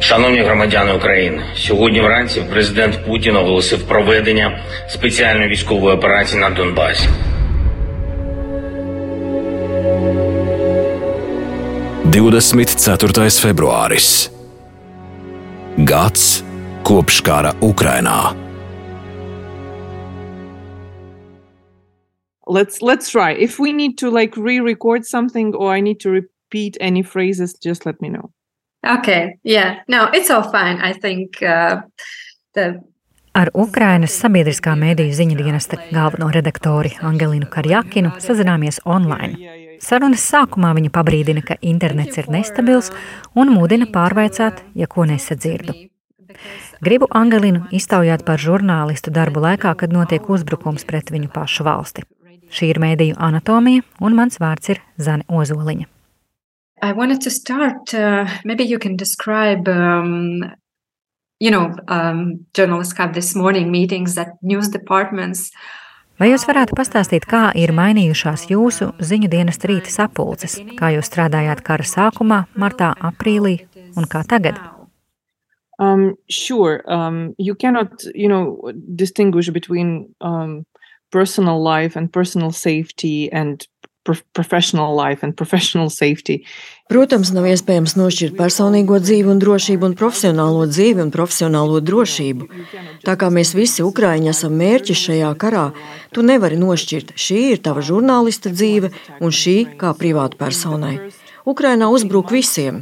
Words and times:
Шановні 0.00 0.40
громадяни 0.40 0.92
України, 0.92 1.42
сьогодні 1.56 2.00
вранці 2.00 2.42
президент 2.50 3.06
Путін 3.06 3.36
оголосив 3.36 3.88
проведення 3.88 4.58
спеціальної 4.88 5.48
військової 5.48 5.96
операції 5.96 6.40
на 6.40 6.50
Донбасі. 6.50 7.08
24. 12.04 13.12
februāris. 13.28 14.30
Gads 15.78 16.42
kopš 16.82 17.20
kara 17.20 17.52
Ukrainā. 17.60 18.44
let's 22.46 22.82
let's 22.82 23.08
try 23.08 23.32
if 23.32 23.58
we 23.58 23.72
need 23.72 23.96
to 23.98 24.10
like 24.10 24.36
re-record 24.36 25.04
something 25.06 25.54
or 25.54 25.72
i 25.72 25.80
need 25.80 25.98
to 26.00 26.10
repeat 26.10 26.76
any 26.80 27.02
phrases 27.02 27.54
just 27.54 27.86
let 27.86 28.00
me 28.00 28.08
know 28.08 28.30
Okay, 28.84 29.38
yeah, 29.44 29.80
no, 29.88 30.08
it's 30.12 30.30
all 30.30 30.42
fine. 30.42 30.78
I 30.80 30.92
think 30.92 31.42
uh, 31.42 31.82
the 32.52 32.80
Ar 33.34 33.48
Ukrainas 33.50 34.14
sabiedriskā 34.22 34.76
mēdīju 34.78 35.14
ziņu 35.18 35.36
dienesta 35.40 35.74
galveno 35.90 36.28
redaktori 36.30 36.92
Angelinu 37.02 37.48
Karjakinu 37.50 38.12
sazināmies 38.22 38.78
online. 38.86 39.56
Sarunas 39.82 40.22
sākumā 40.30 40.70
viņa 40.76 40.92
pabrīdina, 40.94 41.42
ka 41.42 41.56
internets 41.58 42.20
ir 42.20 42.28
nestabils 42.30 42.92
un 43.34 43.50
mudina 43.50 43.88
pārveicāt, 43.90 44.62
ja 44.78 44.86
ko 44.86 45.08
nesadzirdu. 45.10 45.74
Gribu 46.84 47.08
Angelinu 47.10 47.64
iztaujāt 47.74 48.22
par 48.28 48.38
žurnālistu 48.38 49.10
darbu 49.10 49.42
laikā, 49.42 49.74
kad 49.82 49.90
notiek 49.90 50.30
uzbrukums 50.30 50.86
pret 50.86 51.10
viņu 51.10 51.32
pašu 51.34 51.66
valsti. 51.66 52.06
Šī 52.54 52.70
ir 52.70 52.78
mēdīju 52.78 53.18
anatomija, 53.18 53.82
un 53.98 54.14
mans 54.14 54.38
vārds 54.38 54.76
ir 54.76 54.82
Zane 54.94 55.26
Ozoliņa. 55.26 55.90
I 56.84 56.92
wanted 56.92 57.22
to 57.22 57.30
start. 57.30 57.94
Uh, 57.94 58.26
maybe 58.44 58.64
you 58.64 58.78
can 58.78 58.96
describe. 58.96 59.68
Um, 59.68 60.44
you 61.40 61.50
know, 61.50 61.74
um, 61.88 62.46
journalists 62.52 62.96
have 62.98 63.14
this 63.14 63.34
morning 63.34 63.70
meetings 63.70 64.18
at 64.18 64.28
news 64.42 64.68
departments. 64.68 65.50
Vai 66.20 66.28
jūs 66.30 66.44
varētu 66.46 66.76
pastāstīt, 66.78 67.24
kā 67.26 67.48
ir 67.58 67.72
mainījušās 67.74 68.46
jūsu 68.52 68.92
ziņu 69.00 69.30
dienas 69.32 69.58
rīta 69.64 69.90
sapulces? 69.90 70.60
Kā 70.78 70.92
jūs 70.94 71.08
strādājāt 71.10 71.64
kara 71.66 71.88
sākumā, 71.88 72.44
martā, 72.54 72.92
aprīlī 73.00 73.56
un 73.96 74.06
kā 74.06 74.22
tagad? 74.28 74.60
um 75.78 76.14
sure 76.28 76.82
um 76.86 77.34
you 77.36 77.52
cannot 77.54 77.90
you 78.14 78.28
know 78.28 78.72
distinguish 78.94 79.50
between 79.50 80.14
um 80.20 80.64
personal 81.10 81.60
life 81.60 81.96
and 81.96 82.12
personal 82.12 82.52
safety 82.52 83.28
and 83.32 83.66
professional 84.04 84.94
life 84.96 85.24
and 85.24 85.36
professional 85.36 85.90
safety 85.90 86.42
Protams, 86.84 87.30
nav 87.32 87.46
iespējams 87.48 87.94
nošķirt 87.96 88.34
personīgo 88.36 88.98
dzīvi 89.00 89.30
un 89.32 89.38
drošību 89.40 89.88
un 89.88 89.94
profesionālo 89.96 90.66
dzīvi 90.68 91.00
un 91.06 91.12
profesionālo 91.14 91.80
drošību. 91.80 92.48
Tā 93.06 93.14
kā 93.16 93.30
mēs 93.32 93.54
visi 93.56 93.80
Ukrāņi 93.86 94.28
esam 94.34 94.52
mērķi 94.60 94.98
šajā 95.00 95.30
karā, 95.40 95.64
tu 96.12 96.20
nevari 96.20 96.60
nošķirt, 96.60 97.16
šī 97.16 97.40
ir 97.54 97.64
tava 97.64 97.80
žurnālista 97.80 98.52
dzīve 98.52 98.92
un 99.24 99.32
šī 99.32 99.56
kā 99.80 99.96
privāta 99.96 100.36
personai. 100.44 100.98
Ukrainā 101.44 101.90
uzbruk 101.92 102.30
visiem. 102.32 102.78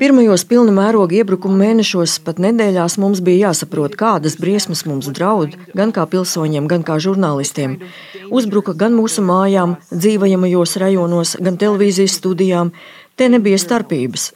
Pirmajos 0.00 0.42
pilna 0.50 0.72
mēroga 0.74 1.14
iebrukuma 1.20 1.60
mēnešos, 1.60 2.16
pat 2.26 2.40
nedēļās 2.42 2.96
mums 2.98 3.20
bija 3.22 3.50
jāsaprot, 3.50 3.94
kādas 4.00 4.34
briesmas 4.40 4.82
mums 4.88 5.06
draud, 5.14 5.54
gan 5.78 5.94
kā 5.94 6.08
pilsoņiem, 6.10 6.66
gan 6.70 6.82
kā 6.82 6.98
žurnālistiem. 6.98 7.78
Uzbruka 8.34 8.74
gan 8.74 8.98
mūsu 8.98 9.22
mājām, 9.22 9.76
dzīvojamajos 9.94 10.74
rajonos, 10.82 11.36
gan 11.38 11.60
televīzijas 11.60 12.18
studijām. 12.18 12.74
Te 13.14 13.30
nebija 13.30 13.62
starpības. 13.62 14.32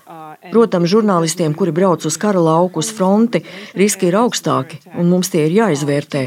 Protams, 0.51 0.91
žurnālistiem, 0.93 1.55
kuri 1.57 1.73
brauc 1.73 2.05
uz 2.05 2.17
kara 2.21 2.41
lauku, 2.43 2.83
uz 2.83 2.91
fronti, 2.93 3.41
riski 3.79 4.11
ir 4.11 4.19
augstāki, 4.21 4.81
un 4.99 5.09
mums 5.09 5.31
tie 5.33 5.47
ir 5.47 5.57
jāizvērtē. 5.57 6.25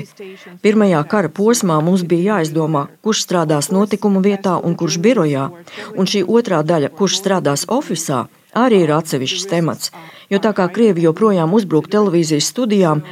Pirmajā 0.64 1.04
kara 1.12 1.30
posmā 1.30 1.78
mums 1.86 2.06
bija 2.08 2.38
jāizdomā, 2.38 2.88
kurš 3.06 3.24
strādās 3.28 3.70
notikuma 3.74 4.24
vietā 4.26 4.58
un 4.58 4.78
kurš 4.80 4.98
birojā, 5.06 5.48
un 5.96 6.10
šī 6.10 6.24
otrā 6.26 6.64
daļa, 6.66 6.94
kurš 6.98 7.20
strādās 7.22 7.68
oficiālā, 7.70 8.26
arī 8.58 8.84
ir 8.88 8.96
atsevišķs 8.98 9.50
temats. 9.52 9.92
Jo 10.34 10.42
tā 10.42 10.54
kā 10.58 10.66
Krievi 10.74 11.06
joprojām 11.06 11.54
uzbruk 11.54 11.92
televīzijas 11.94 12.50
studijām, 12.50 13.04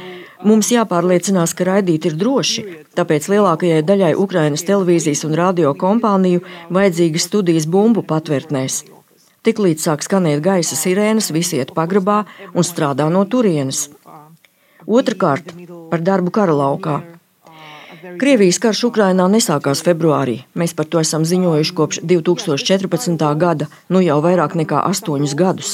mums 0.44 0.72
jāpārliecinās, 0.74 1.54
ka 1.54 1.68
raidīt 1.70 2.10
ir 2.10 2.18
droši. 2.18 2.66
Tāpēc 2.98 3.30
lielākajai 3.30 3.86
daļai 3.86 4.12
Ukrainas 4.26 4.66
televīzijas 4.66 5.24
un 5.28 5.38
radio 5.38 5.72
kompāniju 5.78 6.42
vajadzīgas 6.74 7.30
studijas 7.30 7.70
bumbu 7.70 8.02
patvērtnēs. 8.02 8.95
Tiklīdz 9.46 9.84
sāk 9.86 10.02
skanēt 10.02 10.40
gaisa 10.42 10.74
sirēnas, 10.74 11.30
visi 11.30 11.60
iet 11.60 11.70
pagrabā 11.76 12.24
un 12.52 12.66
strādā 12.66 13.06
no 13.12 13.22
turienes. 13.30 13.86
Otrakārt, 14.86 15.52
par 15.90 16.02
darbu 16.02 16.32
kara 16.34 16.54
laukā. 16.54 16.96
Krievijas 18.20 18.58
karš 18.62 18.84
Ukrainā 18.88 19.26
nesākās 19.30 19.82
februārī. 19.86 20.40
Mēs 20.58 20.74
par 20.78 20.86
to 20.90 20.98
esam 21.02 21.24
ziņojuši 21.26 21.74
kopš 21.78 22.00
2014. 22.12 23.26
gada, 23.38 23.68
nu 23.90 24.02
jau 24.02 24.18
vairāk 24.24 24.54
nekā 24.58 24.82
astoņus 24.90 25.34
gadus. 25.38 25.72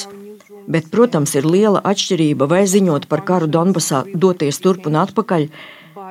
Bet, 0.68 0.88
protams, 0.92 1.34
ir 1.36 1.48
liela 1.48 1.80
atšķirība 1.80 2.48
vai 2.52 2.62
ziņot 2.70 3.08
par 3.10 3.24
karu 3.28 3.48
Donbasā, 3.50 4.04
doties 4.14 4.60
turp 4.64 4.86
un 4.88 5.00
atpakaļ. 5.02 5.48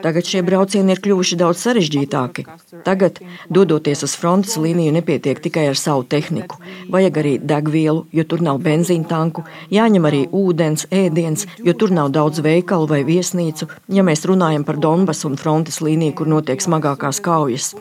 Tagad 0.01 0.27
šie 0.27 0.41
braucieni 0.45 0.95
ir 0.95 1.01
kļuvuši 1.03 1.37
daudz 1.39 1.61
sarežģītāki. 1.65 2.45
Tagad, 2.85 3.19
dodoties 3.53 4.03
uz 4.07 4.15
frontes 4.17 4.57
līniju, 4.61 4.93
nepietiek 4.95 5.39
tikai 5.43 5.67
ar 5.71 5.79
savu 5.79 6.03
tehniku. 6.09 6.57
Vajag 6.91 7.19
arī 7.21 7.33
degvielu, 7.51 8.05
jo 8.11 8.25
tur 8.25 8.43
nav 8.45 8.61
benzīna 8.65 9.07
tanku, 9.09 9.45
jāņem 9.73 10.07
arī 10.09 10.21
ūdens, 10.27 10.87
ēdiens, 10.91 11.45
jo 11.65 11.75
tur 11.77 11.93
nav 11.95 12.11
daudz 12.15 12.41
veikalu 12.45 12.89
vai 12.89 13.01
viesnīcu, 13.07 13.69
ja 13.93 14.05
mēs 14.07 14.25
runājam 14.29 14.65
par 14.67 14.79
Donbasu 14.81 15.29
un 15.29 15.37
frontes 15.41 15.81
līniju, 15.85 16.17
kur 16.17 16.31
notiek 16.31 16.61
smagākās 16.63 17.21
kaujas. 17.23 17.73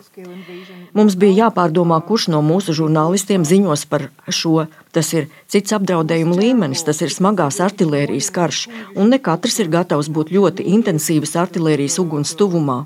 Mums 0.96 1.16
bija 1.16 1.46
jāpārdomā, 1.46 2.00
kurš 2.06 2.30
no 2.34 2.42
mūsu 2.44 2.76
žurnālistiem 2.76 3.46
ziņos 3.46 3.86
par 3.90 4.10
šo. 4.28 4.68
Tas 4.90 5.12
ir 5.14 5.28
cits 5.50 5.70
apdraudējuma 5.76 6.34
līmenis, 6.34 6.82
tas 6.86 6.98
ir 7.04 7.12
smagās 7.14 7.60
artērijas 7.62 8.30
karš, 8.34 8.64
un 8.98 9.12
ne 9.14 9.20
katrs 9.22 9.60
ir 9.62 9.70
gatavs 9.70 10.10
būt 10.10 10.32
ļoti 10.34 10.66
intensīvas 10.74 11.36
artērijas 11.38 12.00
uguns 12.02 12.34
tuvumā. 12.34 12.80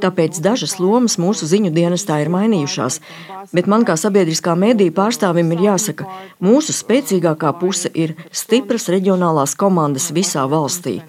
Tāpēc 0.00 0.40
dažas 0.44 0.78
lomas 0.80 1.18
mūsu 1.20 1.48
ziņu 1.52 1.74
dienestā 1.76 2.22
ir 2.24 2.32
mainījušās, 2.32 3.00
bet 3.52 3.68
man 3.68 3.84
kā 3.84 3.98
sabiedriskā 4.00 4.56
mēdīja 4.56 4.96
pārstāvim 4.96 5.52
ir 5.52 5.66
jāsaka, 5.68 6.08
mūsu 6.40 6.72
spēcīgākā 6.80 7.52
puse 7.60 7.92
ir 7.92 8.16
stipras 8.32 8.88
reģionālās 8.92 9.56
komandas 9.60 10.08
visā 10.16 10.48
valstī. 10.48 11.02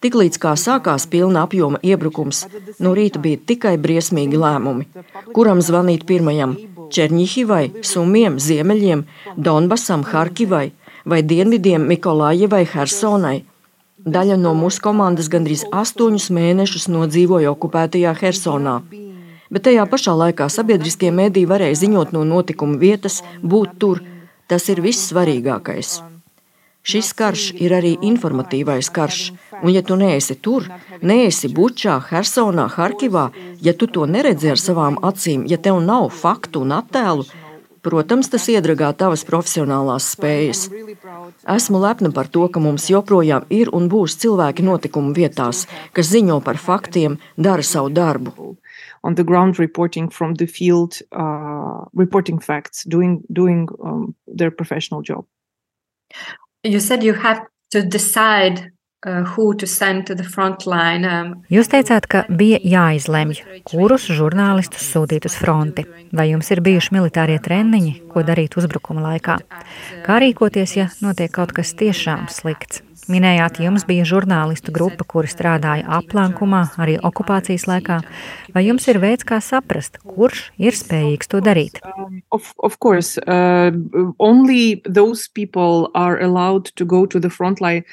Tiklīdz 0.00 0.38
kā 0.40 0.54
sākās 0.56 1.04
pilna 1.12 1.42
apjoma 1.44 1.78
iebrukums, 1.84 2.46
no 2.80 2.94
rīta 2.96 3.20
bija 3.20 3.40
tikai 3.50 3.74
briesmīgi 3.76 4.38
lēmumi. 4.40 4.86
Kuram 5.36 5.60
zvanīt 5.60 6.06
pirmajam? 6.08 6.54
Černihivai, 6.90 7.66
Sumiem, 7.84 8.38
Ziemeļiem, 8.40 9.04
Donbasam, 9.36 10.06
Harkivai 10.08 10.70
vai 11.04 11.20
Dienvidiem 11.22 11.84
Mikolājevai, 11.90 12.64
Hersonai. 12.72 13.42
Daļa 14.00 14.38
no 14.40 14.54
mūsu 14.56 14.80
komandas 14.86 15.28
gandrīz 15.28 15.66
astoņus 15.68 16.30
mēnešus 16.32 16.88
nodzīvoja 16.88 17.52
okupētajā 17.52 18.14
Hersonā. 18.22 18.78
Bet 19.52 19.66
tajā 19.66 19.84
pašā 19.90 20.14
laikā 20.16 20.46
sabiedriskie 20.48 21.10
mēdīji 21.12 21.50
varēja 21.50 21.82
ziņot 21.82 22.14
no 22.16 22.24
notikuma 22.24 22.80
vietas, 22.80 23.20
būt 23.42 23.76
tur. 23.82 24.00
Tas 24.48 24.64
ir 24.72 24.80
viss 24.80 25.10
svarīgākais. 25.12 25.98
Šis 26.82 27.12
karš 27.12 27.50
ir 27.60 27.74
arī 27.76 27.92
informatīvais 28.08 28.88
karš, 28.92 29.18
un 29.60 29.72
ja 29.74 29.82
tu 29.84 29.98
neesi 30.00 30.36
tur, 30.40 30.64
neesi 31.04 31.50
Bučā, 31.52 31.98
Hersonā, 32.08 32.70
Harkivā, 32.72 33.28
ja 33.60 33.74
tu 33.76 33.86
to 33.86 34.06
neredzi 34.08 34.54
ar 34.54 34.60
savām 34.60 34.96
acīm, 35.04 35.44
ja 35.50 35.60
tev 35.60 35.82
nav 35.84 36.08
faktu 36.22 36.64
un 36.64 36.72
attēlu, 36.78 37.26
protams, 37.84 38.30
tas 38.32 38.48
iedragā 38.48 38.94
tavas 38.96 39.26
profesionālās 39.28 40.08
spējas. 40.16 40.70
Esmu 41.56 41.82
lepna 41.84 42.12
par 42.16 42.32
to, 42.32 42.46
ka 42.48 42.64
mums 42.64 42.88
joprojām 42.88 43.44
ir 43.52 43.72
un 43.76 43.92
būs 43.92 44.16
cilvēki 44.24 44.64
notikumu 44.64 45.12
vietās, 45.16 45.66
kas 45.92 46.08
ziņo 46.14 46.40
par 46.44 46.56
faktiem, 46.56 47.20
dara 47.36 47.62
savu 47.62 47.92
darbu. 47.92 48.56
on 49.02 49.14
the 49.14 49.24
ground 49.24 49.58
reporting 49.58 50.10
from 50.10 50.34
the 50.34 50.46
field 50.46 50.98
uh, 51.12 51.84
reporting 51.94 52.38
facts 52.38 52.84
doing 52.84 53.22
doing 53.32 53.68
um, 53.82 54.14
their 54.26 54.50
professional 54.50 55.02
job 55.02 55.24
you 56.64 56.80
said 56.80 57.02
you 57.02 57.14
have 57.14 57.46
to 57.70 57.82
decide 57.82 58.72
uh. 59.06 59.24
Um, 59.32 61.30
Jūs 61.48 61.70
teicāt, 61.72 62.04
ka 62.04 62.24
bija 62.28 62.58
jāizlemj, 62.60 63.38
kurus 63.64 64.04
žurnālistus 64.12 64.84
sūtīt 64.92 65.24
uz 65.24 65.38
fronti. 65.40 65.86
Vai 66.12 66.28
jums 66.28 66.50
ir 66.52 66.60
bijuši 66.60 66.92
militārie 66.98 67.38
treniņi, 67.40 67.94
ko 68.12 68.20
darīt 68.28 68.58
uzbrukuma 68.60 69.00
laikā? 69.06 69.38
Kā 70.04 70.20
rīkoties, 70.20 70.76
ja 70.76 70.90
notiek 71.00 71.32
kaut 71.32 71.56
kas 71.56 71.72
tiešām 71.80 72.28
slikts? 72.28 72.84
Minējāt, 73.08 73.62
jums 73.64 73.86
bija 73.88 74.04
žurnālistu 74.04 74.72
grupa, 74.74 75.06
kuri 75.08 75.30
strādāja 75.30 75.86
aplankumā 75.96 76.66
arī 76.78 76.98
okupācijas 77.00 77.64
laikā. 77.70 78.00
Vai 78.52 78.64
jums 78.66 78.84
ir 78.90 78.98
veids, 79.00 79.24
kā 79.24 79.38
saprast, 79.40 79.96
kurš 80.04 80.50
ir 80.60 80.76
spējīgs 80.76 81.30
to 81.30 81.40
darīt? 81.40 81.80
Um, 81.86 82.20
of, 82.34 82.52
of 82.58 82.76
course, 82.78 83.16
uh, 83.24 83.72
only 84.18 84.82
those 84.84 85.30
people 85.32 85.88
are 85.94 86.20
allowed 86.20 86.68
to 86.76 86.84
go 86.84 87.06
to 87.06 87.18
the 87.18 87.30
front 87.30 87.60
line, 87.60 87.86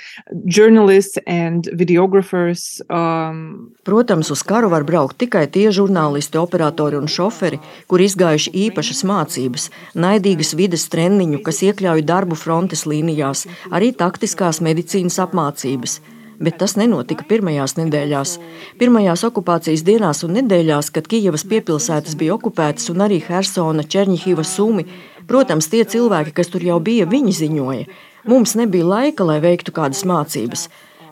journalists 0.45 1.17
and 1.25 1.69
videographers. 1.71 2.81
Um, 2.89 3.71
Protams, 3.87 4.31
uz 4.33 4.43
karu 4.43 4.69
var 4.73 4.83
braukt 4.83 5.21
tikai 5.21 5.45
tie 5.47 5.69
žurnālisti, 5.71 6.41
operatori 6.41 6.99
un 6.99 7.07
šoferi, 7.07 7.61
kur 7.87 8.03
izgājuši 8.03 8.53
īpašas 8.67 9.05
mācības, 9.07 9.69
naidīgas 9.95 10.53
vides 10.57 10.89
treniņu, 10.91 11.41
kas 11.45 11.63
iekļauj 11.69 12.03
darbu 12.05 12.35
frontes 12.35 12.83
līnijās, 12.89 13.45
arī 13.71 13.93
taktiskās 13.95 14.59
medicīnas 14.65 14.96
apmācības. 15.05 15.99
Bet 16.41 16.57
tas 16.61 16.75
nenotika 16.77 17.25
pirmajās 17.29 17.77
nedēļās. 17.77 18.33
Pirmajās 18.81 19.23
okupācijas 19.29 19.85
dienās 19.85 20.23
un 20.25 20.35
nedēļās, 20.37 20.91
kad 20.93 21.07
Kijavas 21.09 21.45
piepilsētas 21.49 22.17
bija 22.17 22.35
okupētas 22.37 22.89
un 22.93 23.05
arī 23.05 23.21
Hersona, 23.25 23.85
Černihiva, 23.85 24.45
Sumi, 24.45 24.85
protams, 25.29 25.69
tie 25.69 25.85
cilvēki, 25.85 26.33
kas 26.37 26.53
tur 26.53 26.65
jau 26.65 26.81
bija, 26.81 27.09
viņi 27.09 27.33
ziņoja. 27.41 27.87
Mums 28.27 28.57
nebija 28.59 28.85
laika, 28.85 29.25
lai 29.25 29.39
veiktu 29.41 29.73
kādas 29.73 30.05
mācības 30.05 30.67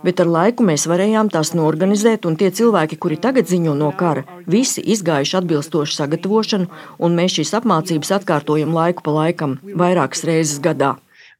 bet 0.06 0.22
ar 0.22 0.30
laiku 0.30 0.66
mēs 0.66 0.86
varējām 0.90 1.32
tās 1.34 1.54
norganizēt, 1.58 2.28
un 2.30 2.38
tie 2.40 2.52
cilvēki, 2.54 3.00
kuri 3.02 3.18
tagad 3.22 3.50
ziņo 3.50 3.74
no 3.78 3.92
kara, 3.98 4.26
visi 4.46 4.84
izgājuši 4.96 5.40
atbilstošu 5.42 5.98
sagatavošanu, 5.98 6.70
un 7.02 7.18
mēs 7.18 7.40
šīs 7.40 7.56
apmācības 7.60 8.14
atkārtojam 8.20 8.76
laiku 8.76 9.06
pa 9.06 9.16
laikam, 9.16 9.58
vairākas 9.66 10.26
reizes 10.30 10.62
gadā. 10.62 10.96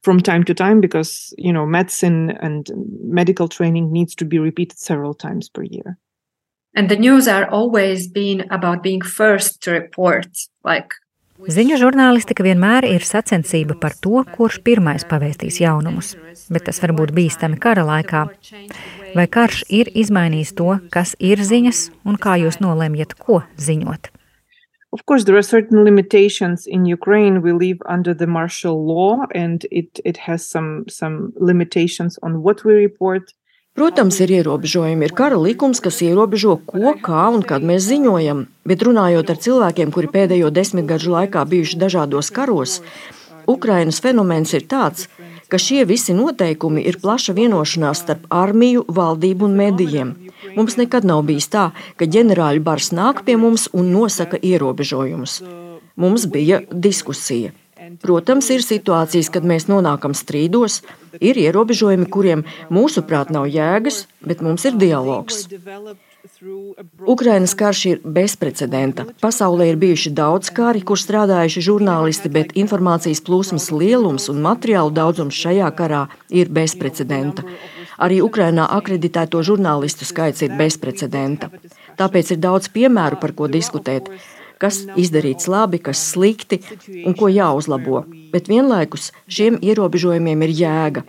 From 0.06 0.20
time 0.20 0.44
to 0.44 0.54
time, 0.54 0.80
because 0.80 1.34
you 1.36 1.52
know, 1.52 1.66
medicine 1.66 2.30
and 2.40 2.70
medical 3.20 3.48
training 3.48 3.90
needs 3.90 4.14
to 4.14 4.24
be 4.24 4.38
repeated 4.38 4.78
several 4.78 5.14
times 5.14 5.48
per 5.48 5.64
year. 5.64 5.98
And 6.76 6.88
the 6.88 7.00
news 7.06 7.26
are 7.26 7.50
always 7.50 8.06
been 8.06 8.46
about 8.50 8.84
being 8.84 9.02
first 9.02 9.62
to 9.62 9.72
report, 9.72 10.30
like 10.62 10.94
Ziņu 11.36 11.76
žurnālistika 11.76 12.40
vienmēr 12.46 12.86
ir 12.88 13.04
sacensība 13.04 13.74
par 13.76 13.92
to, 14.00 14.22
kurš 14.36 14.62
pirmais 14.64 15.04
pavēstīs 15.04 15.58
jaunumus, 15.60 16.14
bet 16.48 16.64
tas 16.70 16.80
var 16.80 16.94
būt 16.96 17.12
bīstami 17.18 17.58
kara 17.60 17.84
laikā. 17.84 18.22
Vai 19.18 19.26
karš 19.28 19.66
ir 19.68 19.90
izmainījis 19.92 20.54
to, 20.56 20.78
kas 20.94 21.12
ir 21.20 21.42
ziņas 21.44 21.90
un 22.08 22.16
kā 22.16 22.38
jūs 22.40 22.62
nolemjat, 22.64 23.18
ko 23.20 23.42
ziņot? 23.60 24.15
Of 24.96 25.04
course, 25.04 25.24
there 25.24 25.36
are 25.36 25.42
certain 25.42 25.84
limitations 25.84 26.66
in 26.66 26.86
Ukraine. 26.86 27.42
We 27.42 27.52
live 27.52 27.80
under 27.86 28.14
the 28.14 28.26
martial 28.26 28.76
law, 28.86 29.26
and 29.34 29.66
it, 29.70 30.00
it 30.06 30.16
has 30.16 30.40
some, 30.54 30.88
some 30.88 31.34
limitations 31.36 32.18
on 32.22 32.42
what 32.42 32.64
we 32.64 32.72
report. 32.72 33.34
Protams, 33.76 34.16
ir 34.24 34.32
ierobežojumi. 34.38 35.04
Ir 35.04 35.12
kara 35.12 35.36
likums, 35.36 35.82
kas 35.84 36.00
ierobežo, 36.00 36.54
ko, 36.64 36.94
kā 37.08 37.26
un 37.28 37.44
kad 37.44 37.60
mēs 37.60 37.84
ziņojam. 37.90 38.46
Bet 38.64 38.86
runājot 38.88 39.34
ar 39.34 39.42
cilvēkiem, 39.44 39.92
kuri 39.92 40.08
pēdējo 40.16 40.48
desmitgažu 40.58 41.12
laikā 41.12 41.44
bijuši 41.44 41.82
dažādos 41.84 42.32
karos, 42.32 42.78
Ukrainas 43.44 44.00
fenomens 44.00 44.56
ir 44.56 44.64
tāds, 44.64 45.10
ka 45.52 45.60
šie 45.60 45.84
visi 45.84 46.16
noteikumi 46.16 46.86
ir 46.88 46.96
plaša 47.04 47.36
vienošanās 47.36 48.00
starp 48.06 48.24
armiju, 48.32 48.88
valdību 48.88 49.44
un 49.44 49.60
medijiem. 49.60 50.16
Mums 50.56 50.78
nekad 50.80 51.04
nav 51.04 51.22
bijis 51.28 51.50
tā, 51.52 51.68
ka 52.00 52.08
ģenerāļu 52.08 52.64
bars 52.64 52.90
nāk 52.96 53.22
pie 53.26 53.36
mums 53.40 53.68
un 53.76 53.92
nosaka 53.92 54.40
ierobežojumus. 54.40 55.42
Mums 55.96 56.26
bija 56.32 56.62
diskusija. 56.72 57.52
Protams, 58.02 58.48
ir 58.50 58.64
situācijas, 58.64 59.28
kad 59.30 59.44
mēs 59.46 59.68
nonākam 59.70 60.14
strīdos, 60.16 60.80
ir 61.20 61.38
ierobežojumi, 61.38 62.08
kuriem 62.10 62.42
mūsuprāt 62.72 63.30
nav 63.34 63.46
jēgas, 63.52 64.06
bet 64.26 64.42
mums 64.42 64.64
ir 64.66 64.78
dialogs. 64.80 65.44
Ukrainas 67.06 67.54
karš 67.54 67.82
ir 67.90 68.00
bezprecedenta. 68.02 69.06
Pasaulē 69.22 69.70
ir 69.70 69.78
bijuši 69.80 70.10
daudz 70.16 70.50
kari, 70.56 70.82
kur 70.82 70.98
strādājuši 70.98 71.62
žurnālisti, 71.68 72.32
bet 72.32 72.56
informācijas 72.58 73.22
plūsmas 73.28 73.70
lielums 73.70 74.26
un 74.32 74.42
materiālu 74.44 74.92
daudzums 74.96 75.38
šajā 75.38 75.70
karā 75.78 76.06
ir 76.30 76.50
bezprecedenta. 76.50 77.46
Arī 77.98 78.20
Ukrainā 78.24 78.68
akreditēto 78.78 79.42
žurnālistu 79.46 80.08
skaits 80.08 80.44
ir 80.44 80.56
bezprecedenta. 80.58 81.50
Tāpēc 81.96 82.34
ir 82.34 82.42
daudz 82.42 82.68
piemēru, 82.72 83.20
par 83.20 83.32
ko 83.36 83.48
diskutēt 83.48 84.10
kas 84.62 84.80
izdarīts 84.96 85.48
labi, 85.52 85.80
kas 85.82 86.00
slikti 86.12 86.60
un 87.04 87.14
ko 87.18 87.28
jāuzlabo. 87.32 88.04
Bet 88.32 88.48
vienlaikus 88.48 89.10
šiem 89.28 89.58
ierobežojumiem 89.62 90.44
ir 90.46 90.54
jēga. 90.62 91.04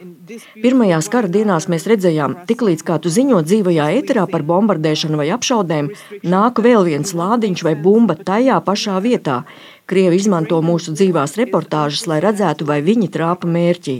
Pirmajās 0.59 1.07
kara 1.11 1.31
dienās 1.31 1.69
mēs 1.71 1.87
redzējām, 1.87 2.35
tiklīdz 2.49 2.83
kā 2.87 2.97
tu 2.99 3.11
ziņo 3.13 3.39
dzīvajā 3.47 3.87
eterā 4.01 4.25
par 4.27 4.43
bombardēšanu 4.47 5.21
vai 5.21 5.29
apšaudēm, 5.31 5.93
nāk 6.27 6.59
vēl 6.63 6.83
viens 6.89 7.15
lādiņš 7.15 7.63
vai 7.63 7.75
bumba 7.79 8.17
tajā 8.19 8.59
pašā 8.67 8.99
vietā. 9.05 9.41
Krievi 9.87 10.19
izmanto 10.19 10.59
mūsu 10.59 10.91
dzīvās 10.97 11.37
reportāžas, 11.39 12.03
lai 12.11 12.19
redzētu, 12.25 12.67
vai 12.67 12.81
viņi 12.83 13.07
trāpa 13.13 13.47
mērķī. 13.47 13.97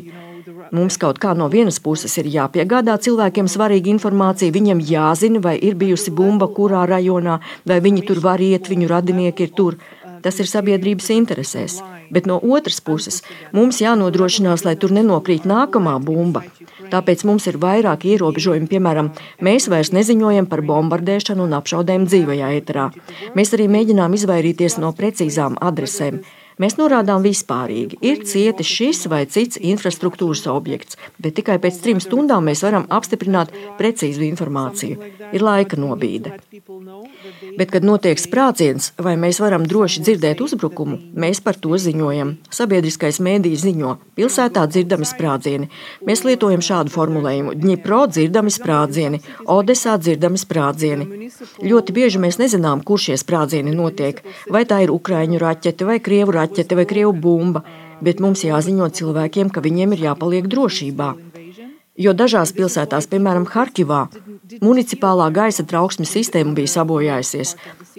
Mums 0.72 0.96
kaut 1.02 1.18
kā 1.20 1.34
no 1.36 1.50
vienas 1.52 1.80
puses 1.84 2.14
ir 2.22 2.28
jāpiegādā 2.32 2.94
cilvēkiem 3.04 3.50
svarīga 3.52 3.92
informācija, 3.92 4.54
viņiem 4.56 4.80
jāzina, 4.90 5.42
vai 5.44 5.58
ir 5.60 5.76
bijusi 5.76 6.14
bumba 6.16 6.48
kurā 6.48 6.86
rajonā, 6.88 7.40
vai 7.68 7.80
viņi 7.84 8.06
tur 8.08 8.22
var 8.24 8.44
iet, 8.44 8.70
viņu 8.72 8.88
radinieki 8.92 9.48
ir 9.48 9.56
tur. 9.58 9.80
Tas 10.24 10.40
ir 10.40 10.48
sabiedrības 10.50 11.12
interesēs. 11.14 11.78
Bet 12.12 12.30
no 12.30 12.40
otras 12.40 12.80
puses 12.82 13.20
mums 13.56 13.82
jānodrošinās, 13.84 14.64
lai 14.64 14.78
tur 14.80 14.96
nenokrīt 14.96 15.44
nākamā 15.50 15.98
bumba. 16.04 16.46
Tāpēc 16.92 17.26
mums 17.28 17.50
ir 17.52 17.60
vairāk 17.62 18.08
ierobežojumi. 18.08 18.72
Piemēram, 18.72 19.12
mēs 19.44 19.68
vairs 19.72 19.92
neziņojam 19.96 20.48
par 20.48 20.64
bombardēšanu 20.64 21.44
un 21.44 21.60
apšaudēm 21.60 22.08
dzīvajā 22.08 22.56
eterā. 22.62 22.90
Mēs 23.36 23.54
arī 23.58 23.68
mēģinām 23.76 24.16
izvairīties 24.16 24.80
no 24.80 24.96
precīzām 24.96 25.60
adresēm. 25.60 26.24
Mēs 26.57 26.74
norādām 26.80 27.21
vispārīgi, 27.21 28.00
ir 28.01 28.24
cietis 28.25 28.65
šis 28.65 29.04
vai 29.12 29.21
cits 29.30 29.59
infrastruktūras 29.62 30.48
objekts, 30.50 30.98
bet 31.21 31.36
tikai 31.38 31.59
pēc 31.62 31.75
trim 31.83 32.00
stundām 32.01 32.48
mēs 32.50 32.63
varam 32.65 32.88
apstiprināt 32.89 33.51
precīzu 33.77 34.24
informāciju. 34.25 34.98
Ir 35.38 35.45
laika 35.45 35.77
nobīde. 35.77 36.33
Bet, 37.59 37.69
kad 37.69 37.86
notiek 37.86 38.18
sprādziens, 38.18 38.89
vai 38.98 39.13
mēs 39.21 39.38
varam 39.44 39.68
droši 39.69 40.01
dzirdēt 40.07 40.42
uzbrukumu, 40.42 40.98
mēs 41.13 41.44
par 41.45 41.59
to 41.62 41.77
ziņojam. 41.77 42.33
Sabiedriskais 42.50 43.21
mēdījis 43.21 43.68
ziņo, 43.68 43.94
pilsētā 44.18 44.65
dzirdami 44.65 45.06
sprādzieni. 45.06 45.69
Mēs 46.09 46.25
lietojam 46.25 46.65
šādu 46.65 46.94
formulējumu: 46.95 47.54
Dņipro 47.62 48.01
dzirdami 48.15 48.54
sprādzieni, 48.57 49.21
Odesā 49.45 50.00
dzirdami 50.01 50.42
sprādzieni. 50.42 51.30
Ļoti 51.62 51.94
bieži 51.94 52.24
mēs 52.24 52.42
nezinām, 52.42 52.81
kur 52.81 52.98
šie 53.01 53.18
sprādzieni 53.21 53.77
notiek. 53.77 54.25
Vai 54.50 54.65
tā 54.65 54.81
ir 54.88 54.94
Ukraiņu 54.95 55.42
raķete 55.45 55.86
vai 55.86 56.01
Krievu 56.01 56.33
raķete 56.33 56.47
raķete 56.48 56.80
vai 56.80 56.88
krievu 56.88 57.14
bumba, 57.14 57.64
bet 58.02 58.22
mums 58.24 58.46
jāziņo 58.48 58.90
cilvēkiem, 58.98 59.52
ka 59.52 59.62
viņiem 59.62 59.96
ir 59.96 60.06
jāpaliek 60.10 60.48
drošībā. 60.48 61.14
Jo 61.98 62.14
dažās 62.14 62.54
pilsētās, 62.54 63.07
piemēram, 63.10 63.48
Harkivā, 63.50 64.07
municipālā 64.61 65.27
gaisa 65.33 65.66
trauksmes 65.68 66.11
sistēma 66.13 66.54
bija 66.57 66.71
sabojājusies. 66.77 67.54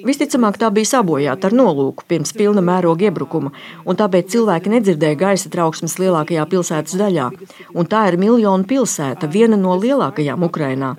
Visticamāk, 0.06 0.58
tā 0.60 0.70
bija 0.74 0.88
sabojāta 0.92 1.48
ar 1.48 1.56
nolūku 1.58 2.06
pirms 2.08 2.32
pilna 2.36 2.62
mēroga 2.64 3.08
iebrukuma, 3.08 3.52
un 3.84 3.98
tāpēc 3.98 4.30
cilvēki 4.34 4.72
nedzirdēja 4.72 5.18
gaisa 5.18 5.50
trauksmes 5.52 5.98
lielākajā 6.00 6.46
pilsētas 6.50 6.96
daļā. 7.00 7.28
Un 7.74 7.88
tā 7.90 8.04
ir 8.10 8.18
miljonu 8.20 8.68
pilsēta, 8.68 9.30
viena 9.30 9.58
no 9.60 9.76
lielākajām 9.80 10.46
Ukrainā. 10.48 10.94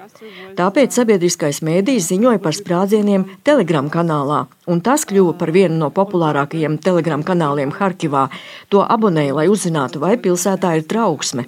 Tāpēc 0.60 0.98
sabiedriskais 1.00 1.62
mēdījis 1.66 2.12
ziņoja 2.14 2.44
par 2.44 2.58
sprādzieniem 2.58 3.28
Telegram 3.48 3.90
kanālā, 3.94 4.46
un 4.68 4.84
tas 4.86 5.08
kļuva 5.08 5.38
par 5.40 5.54
vienu 5.56 5.80
no 5.80 5.94
populārākajiem 5.96 6.78
Telegram 6.84 7.24
kanāliem 7.26 7.74
Harkivā. 7.80 8.28
To 8.70 8.84
abonēja, 8.84 9.40
lai 9.40 9.48
uzzinātu, 9.52 10.04
vai 10.04 10.18
pilsētā 10.20 10.76
ir 10.78 10.86
trauksme. 10.90 11.48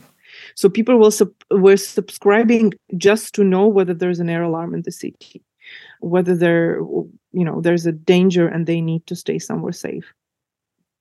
So 0.55 0.69
people 0.69 0.97
will 0.97 1.11
sub- 1.11 1.33
were 1.49 1.77
subscribing 1.77 2.73
just 2.97 3.33
to 3.35 3.43
know 3.43 3.67
whether 3.67 3.93
there's 3.93 4.19
an 4.19 4.29
air 4.29 4.43
alarm 4.43 4.73
in 4.73 4.81
the 4.83 4.91
city, 4.91 5.41
whether 5.99 6.35
there, 6.35 6.79
you 7.31 7.45
know, 7.45 7.61
there's 7.61 7.85
a 7.85 7.91
danger 7.91 8.47
and 8.47 8.65
they 8.65 8.81
need 8.81 9.05
to 9.07 9.15
stay 9.15 9.39
somewhere 9.39 9.73
safe. 9.73 10.05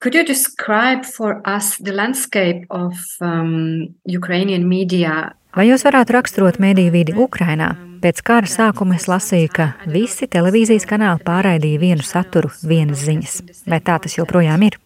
Could 0.00 0.14
you 0.14 0.24
describe 0.24 1.04
for 1.04 1.42
us 1.44 1.76
the 1.76 1.92
landscape 1.92 2.64
of 2.70 2.94
um, 3.20 3.94
Ukrainian 4.06 4.66
media? 4.66 5.36
Vai 5.52 5.66
jūs 5.68 5.84
varētu 5.84 6.14
raksturot 6.16 6.56
mediju 6.62 6.94
vidi 6.94 7.12
Ukrainā? 7.12 7.74
Pēc 8.00 8.22
kara 8.24 8.48
sākuma 8.48 8.96
es 8.96 9.10
lasīju, 9.10 9.50
ka 9.52 9.66
visi 9.84 10.24
televīzijas 10.30 10.86
kanāli 10.88 11.20
pārraidīja 11.26 11.82
vienu 11.82 12.06
saturu, 12.06 12.48
vienas 12.64 13.02
ziņas. 13.04 13.34
Vai 13.68 13.82
tā 13.84 13.98
tas 14.00 14.16
joprojām 14.16 14.64
ir? 14.70 14.78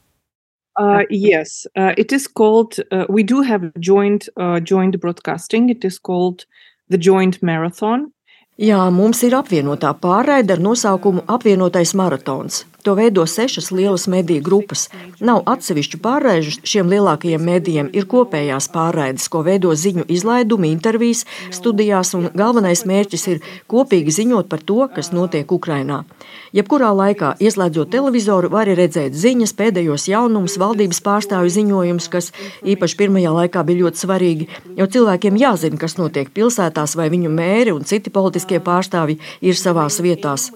Uh, 0.76 1.02
yes, 1.09 1.66
uh, 1.76 1.95
it 1.97 2.12
is 2.12 2.26
called. 2.26 2.76
Uh, 2.90 3.07
we 3.09 3.23
do 3.23 3.43
have 3.43 3.73
joint 3.78 4.28
uh, 4.37 4.59
joint 4.61 4.99
broadcasting. 5.00 5.71
It 5.71 5.85
is 5.85 5.99
called 5.99 6.47
the 6.88 6.99
joint 6.99 7.43
marathon, 7.43 8.12
Jā, 8.55 8.85
mums 8.95 9.19
ir 9.27 9.35
apvienotā 9.35 9.91
pārraide 9.99 10.55
ar 10.55 10.61
nosaukumu 10.63 11.25
Apvienotais 11.27 11.91
maratons. 11.99 12.61
To 12.85 12.93
veido 12.95 13.27
sešas 13.27 13.71
lielas 13.73 14.05
mediju 14.07 14.43
grupas. 14.45 14.91
Nav 15.19 15.41
atsevišķu 15.49 15.99
pārraižu 16.05 16.59
šiem 16.69 16.91
lielākajiem 16.93 17.41
medijiem, 17.41 17.89
ir 17.97 18.05
kopējās 18.05 18.69
pārraides, 18.75 19.25
ko 19.33 19.41
veido 19.47 19.73
ziņu 19.73 20.05
izlaidumi, 20.13 20.69
intervijas, 20.69 21.25
studijās, 21.49 22.13
un 22.15 22.29
galvenais 22.37 22.85
mērķis 22.85 23.25
ir 23.33 23.41
kopīgi 23.73 24.13
ziņot 24.19 24.51
par 24.53 24.61
to, 24.61 24.85
kas 24.93 25.11
notiek 25.17 25.49
Ukrajinā. 25.49 26.03
Jebkurā 26.55 26.91
laikā, 26.93 27.33
ieslēdzot 27.41 27.89
televizoru, 27.91 28.53
var 28.53 28.69
redzēt 28.69 29.17
ziņas, 29.17 29.57
pēdējos 29.57 30.05
jaunumus, 30.13 30.59
valdības 30.61 31.01
pārstāvju 31.09 31.55
ziņojumus, 31.57 32.11
kas 32.13 32.31
īpaši 32.63 33.01
pirmajā 33.01 33.33
laikā 33.33 33.65
bija 33.65 33.87
ļoti 33.87 34.05
svarīgi, 34.05 34.51
jo 34.77 34.87
cilvēkiem 34.87 35.41
jāzina, 35.41 35.81
kas 35.81 35.97
notiek 35.97 36.29
pilsētās, 36.37 36.99
vai 37.01 37.09
viņu 37.17 37.33
mēri 37.33 37.73
un 37.73 37.89
citi 37.89 38.13
politiskie 38.45 38.61
pārstāvji 38.61 39.19
ir 39.43 39.57
savās 39.57 40.01
vietās. 40.03 40.53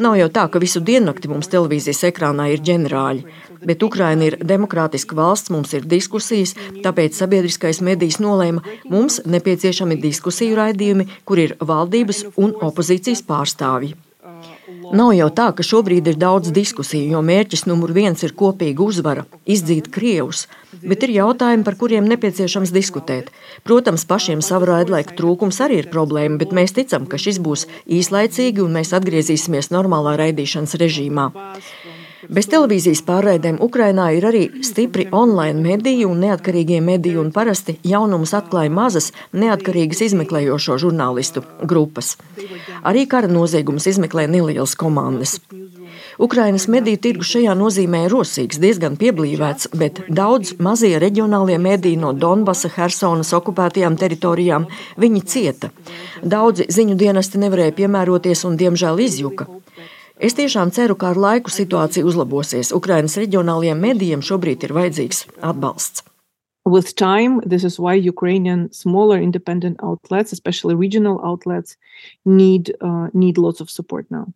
Nav 0.00 0.16
jau 0.16 0.28
tā, 0.32 0.48
ka 0.48 0.60
visu 0.60 0.80
diennakti 0.80 1.28
mums 1.28 1.48
televīzijas 1.52 2.04
ekrānā 2.08 2.48
ir 2.54 2.62
ģenerāļi, 2.64 3.24
bet 3.66 3.82
Ukraina 3.82 4.30
ir 4.30 4.38
demokrātiska 4.40 5.14
valsts, 5.14 5.50
mums 5.50 5.74
ir 5.74 5.84
diskusijas, 5.84 6.54
tāpēc 6.82 7.12
sabiedriskais 7.12 7.82
medijs 7.84 8.18
nolēma, 8.18 8.62
mums 8.88 9.20
nepieciešami 9.26 10.00
diskusiju 10.00 10.56
raidījumi, 10.56 11.08
kur 11.24 11.38
ir 11.38 11.56
valdības 11.60 12.30
un 12.36 12.56
opozīcijas 12.56 13.26
pārstāvji. 13.28 14.09
Nav 14.90 15.12
jau 15.14 15.28
tā, 15.30 15.44
ka 15.54 15.62
šobrīd 15.62 16.08
ir 16.10 16.16
daudz 16.18 16.50
diskusiju, 16.54 17.12
jo 17.14 17.20
mērķis 17.22 17.62
numur 17.70 17.92
viens 17.94 18.24
ir 18.26 18.32
kopīga 18.34 18.82
uzvara, 18.82 19.22
izdzīt 19.46 19.86
krievus, 19.94 20.48
bet 20.82 21.06
ir 21.06 21.14
jautājumi, 21.14 21.62
par 21.66 21.76
kuriem 21.78 22.08
nepieciešams 22.10 22.72
diskutēt. 22.74 23.30
Protams, 23.62 24.06
pašiem 24.10 24.42
savu 24.42 24.66
raidlaika 24.72 25.14
trūkums 25.14 25.62
arī 25.62 25.84
ir 25.84 25.90
problēma, 25.94 26.40
bet 26.42 26.56
mēs 26.56 26.74
ticam, 26.74 27.06
ka 27.06 27.22
šis 27.22 27.38
būs 27.38 27.68
īslaicīgi 27.86 28.64
un 28.66 28.74
mēs 28.80 28.90
atgriezīsimies 28.98 29.70
normālā 29.70 30.16
raidīšanas 30.24 30.74
režīmā. 30.82 31.30
Bez 32.28 32.50
televīzijas 32.52 33.00
pārraidēm 33.06 33.56
Ukrainā 33.64 34.10
ir 34.12 34.26
arī 34.28 34.42
stipri 34.66 35.06
online 35.16 35.62
mediji 35.64 36.04
un 36.04 36.20
neatkarīgie 36.20 36.80
mediji, 36.84 37.16
un 37.22 37.30
parasti 37.32 37.78
jaunumus 37.86 38.34
atklāja 38.36 38.72
mazas, 38.76 39.08
neatkarīgas 39.32 40.02
izmeklējošo 40.10 40.76
žurnālistu 40.82 41.42
grupas. 41.64 42.18
Arī 42.84 43.06
kara 43.08 43.30
noziegumus 43.30 43.88
izmeklē 43.88 44.26
nelielas 44.28 44.76
komandas. 44.76 45.38
Ukrainas 46.20 46.66
mediju 46.68 47.00
tirgus 47.00 47.30
šajā 47.32 47.54
nozīmē 47.56 48.02
ir 48.04 48.12
rosīgs, 48.12 48.60
diezgan 48.60 48.98
pieblīvēts, 49.00 49.70
bet 49.80 50.02
daudz 50.12 50.58
mazie 50.60 50.98
reģionālie 51.00 51.56
mediji 51.56 51.96
no 51.96 52.12
Donbasa, 52.12 52.68
Helsonas 52.74 53.32
okupētajām 53.38 53.96
teritorijām 53.96 54.66
viņi 55.00 55.22
cieta. 55.24 55.72
Daudzi 56.20 56.68
ziņu 56.68 56.98
dienesti 57.00 57.40
nevarēja 57.40 57.78
piemēroties 57.80 58.44
un, 58.44 58.60
diemžēl, 58.60 59.00
izjuka. 59.06 59.48
Es 60.20 60.34
tiešām 60.36 60.68
ceru, 60.76 60.98
ka 61.00 61.14
ar 61.14 61.16
laiku 61.16 61.48
situācija 61.48 62.04
uzlabosies. 62.04 62.74
Ukrainas 62.76 63.16
reģionālajiem 63.16 63.78
medijiem 63.80 64.20
šobrīd 64.20 64.66
ir 64.66 64.74
vajadzīgs 64.76 65.24
atbalsts. 65.40 66.04
With 66.68 66.92
time, 66.94 67.40
this 67.40 67.64
is 67.64 67.78
why 67.80 67.94
Ukrainian 67.96 68.68
smaller 68.70 69.16
independent 69.16 69.80
outlets, 69.82 70.32
especially 70.36 70.76
regional 70.76 71.16
outlets, 71.24 71.78
need 72.26 72.68
uh, 72.84 73.08
need 73.14 73.38
lots 73.38 73.64
of 73.64 73.70
support 73.70 74.10
now. 74.10 74.26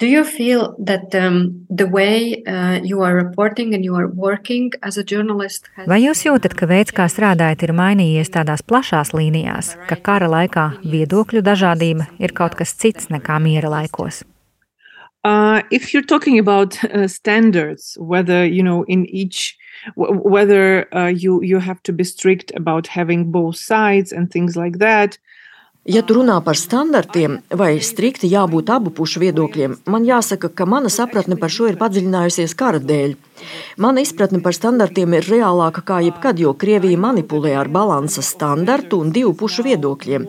Do 0.00 0.08
you 0.08 0.24
feel 0.24 0.74
that 0.78 1.14
um, 1.14 1.66
the 1.68 1.86
way 1.86 2.42
uh, 2.48 2.80
you 2.82 3.02
are 3.02 3.14
reporting 3.14 3.74
and 3.74 3.84
you 3.84 3.94
are 3.94 4.08
working 4.08 4.72
as 4.82 4.96
a 4.96 5.04
journalist 5.04 5.68
has... 5.76 5.86
Vai 5.86 6.00
jūs 6.02 6.24
jūtat, 6.24 6.56
ka 6.56 6.66
veids, 6.66 6.96
kā 6.96 7.06
strādājat, 7.12 7.68
ir 7.68 7.76
mainījies 7.76 8.32
tādās 8.32 8.64
plašās 8.66 9.12
līnijās, 9.12 9.76
ka 9.86 10.00
kara 10.00 10.32
laikā 10.32 10.66
viedokļu 10.82 11.44
dažādība 11.44 12.08
ir 12.18 12.32
kaut 12.34 12.56
kas 12.58 12.74
cits 12.74 13.12
nekā 13.12 13.38
miera 13.44 13.70
laikos? 13.76 14.24
Uh, 15.24 15.62
if 15.70 15.94
you're 15.94 16.02
talking 16.02 16.38
about 16.38 16.82
uh, 16.84 17.06
standards, 17.06 17.96
whether 18.00 18.44
you 18.44 18.62
know 18.62 18.84
in 18.84 19.06
each, 19.06 19.56
whether 19.96 20.92
uh, 20.94 21.06
you 21.06 21.40
you 21.42 21.58
have 21.60 21.82
to 21.84 21.92
be 21.92 22.02
strict 22.04 22.50
about 22.56 22.88
having 22.88 23.30
both 23.30 23.56
sides 23.56 24.12
and 24.12 24.30
things 24.30 24.56
like 24.56 24.78
that, 24.78 25.18
Ja 25.82 25.98
tu 26.06 26.14
runā 26.14 26.36
par 26.46 26.54
standartiem 26.54 27.40
vai 27.58 27.72
strikti 27.82 28.28
jābūt 28.30 28.68
abu 28.70 28.92
pušu 28.94 29.18
viedokļiem, 29.18 29.72
man 29.90 30.04
jāsaka, 30.06 30.46
ka 30.54 30.62
mana 30.62 30.92
sapratne 30.94 31.34
par 31.34 31.50
šo 31.50 31.66
ir 31.72 31.78
padziļinājusies 31.80 32.54
kara 32.54 32.78
dēļ. 32.78 33.16
Mana 33.76 34.02
izpratne 34.04 34.38
par 34.44 34.54
standartiem 34.54 35.16
ir 35.16 35.26
reālāka 35.26 35.82
kā 35.86 35.98
jebkad, 36.06 36.38
jo 36.38 36.52
Krievija 36.54 36.98
manipulē 37.00 37.54
ar 37.58 37.70
balansa 37.72 38.22
standartu 38.22 39.00
un 39.02 39.12
divu 39.14 39.32
pušu 39.38 39.64
viedokļiem. 39.66 40.26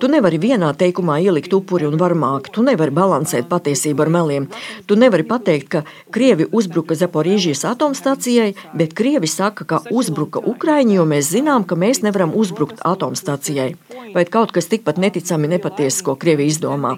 Tu 0.00 0.10
nevari 0.10 0.38
vienā 0.40 0.70
teikumā 0.78 1.18
ielikt 1.24 1.52
upuri 1.52 1.88
un 1.88 1.98
varmāku, 2.00 2.52
tu 2.54 2.64
nevari 2.64 2.94
balansēt 2.94 3.48
patiesību 3.50 4.06
ar 4.06 4.12
meliem. 4.16 4.48
Tu 4.86 4.96
nevari 4.96 5.26
pateikt, 5.28 5.68
ka 5.68 5.84
Krievi 6.14 6.48
uzbruka 6.52 6.96
Zaporīžijas 6.98 7.64
atomstacijai, 7.74 8.54
bet 8.72 8.94
Krievi 8.96 9.28
saka, 9.30 9.66
ka 9.68 9.82
uzbruka 9.90 10.40
Ukraiņi, 10.40 10.98
jo 10.98 11.06
mēs 11.08 11.32
zinām, 11.34 11.66
ka 11.68 11.78
mēs 11.78 12.00
nevaram 12.06 12.34
uzbrukt 12.34 12.80
atomstacijai. 12.84 13.74
Vai 14.14 14.24
kaut 14.30 14.54
kas 14.54 14.70
tikpat 14.70 14.93
neticami 15.00 15.50
nepatiesa, 15.56 16.04
ko 16.04 16.14
Krievija 16.20 16.52
izdomā. 16.52 16.96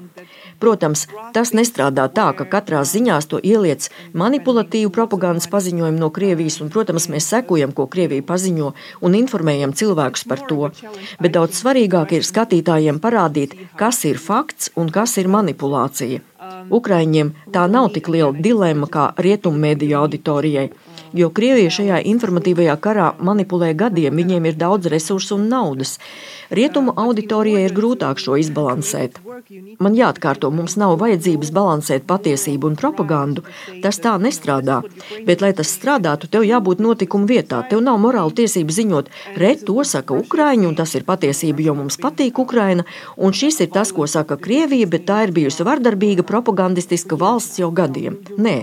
Protams, 0.60 1.04
tas 1.36 1.52
nestrādā 1.52 2.06
tā, 2.12 2.30
ka 2.36 2.46
katrā 2.48 2.80
ziņā 2.88 3.18
to 3.28 3.40
ieliec 3.44 3.88
manipulatīvu 4.16 4.92
propagandas 4.94 5.48
paziņojumu 5.52 6.00
no 6.00 6.08
Krievijas, 6.14 6.60
un, 6.64 6.70
protams, 6.72 7.10
mēs 7.12 7.28
sekojam, 7.32 7.74
ko 7.76 7.86
Krievija 7.92 8.24
paziņo 8.24 8.72
un 9.04 9.18
informējam 9.18 9.74
cilvēkus 9.76 10.24
par 10.30 10.44
to. 10.48 10.70
Bet 11.20 11.36
daudz 11.36 11.60
svarīgāk 11.60 12.16
ir 12.16 12.24
skatītājiem 12.24 13.02
parādīt, 13.04 13.56
kas 13.76 14.04
ir 14.08 14.20
fakts 14.22 14.72
un 14.76 14.88
kas 14.92 15.18
ir 15.20 15.28
manipulācija. 15.32 16.24
Ukraiņiem 16.70 17.32
tā 17.52 17.66
nav 17.70 17.90
tik 17.94 18.08
liela 18.12 18.32
dilemma 18.32 18.88
kā 18.90 19.10
rietumu 19.20 19.60
mediju 19.66 20.00
auditorijai 20.04 20.70
jo 21.12 21.30
Krievija 21.30 21.70
šajā 21.70 22.00
informatīvajā 22.12 22.76
karā 22.82 23.12
manipulē 23.18 23.72
gadiem, 23.78 24.16
viņiem 24.16 24.50
ir 24.50 24.58
daudz 24.58 24.90
resursu 24.92 25.36
un 25.36 25.48
naudas. 25.52 25.98
Rietumu 26.50 26.92
auditorijai 26.94 27.64
ir 27.66 27.74
grūtāk 27.74 28.20
šo 28.22 28.36
izbalansēt. 28.38 29.18
Man 29.82 29.96
jāatkārto, 29.98 30.50
mums 30.54 30.76
nav 30.78 30.94
vajadzības 31.00 31.50
balansēt 31.54 32.06
patiesību 32.06 32.70
un 32.70 32.78
propagandu. 32.78 33.42
Tas 33.82 33.98
tā 34.02 34.14
nestrādā. 34.22 34.78
Bet, 35.26 35.42
lai 35.42 35.52
tas 35.58 35.72
strādātu, 35.74 36.30
tev 36.30 36.46
jābūt 36.46 36.82
notikumu 36.82 37.26
vietā. 37.26 37.64
Tev 37.70 37.82
nav 37.82 37.98
morāla 38.02 38.30
tiesība 38.30 38.74
ziņot, 38.78 39.10
re, 39.42 39.56
to 39.58 39.82
saka 39.84 40.14
Ukraiņi, 40.14 40.70
un 40.70 40.78
tas 40.78 40.94
ir 40.94 41.06
patiesība, 41.08 41.66
jo 41.66 41.76
mums 41.82 41.98
patīk 42.02 42.38
Ukraina, 42.42 42.86
un 43.16 43.34
šis 43.34 43.64
ir 43.66 43.72
tas, 43.74 43.92
ko 43.92 44.06
saka 44.06 44.38
Krievija, 44.38 44.86
bet 44.86 45.08
tā 45.10 45.24
ir 45.26 45.34
bijusi 45.34 45.66
vardarbīga 45.66 46.26
propagandistiska 46.26 47.18
valsts 47.18 47.58
jau 47.58 47.72
gadiem. 47.74 48.20
Nē, 48.38 48.58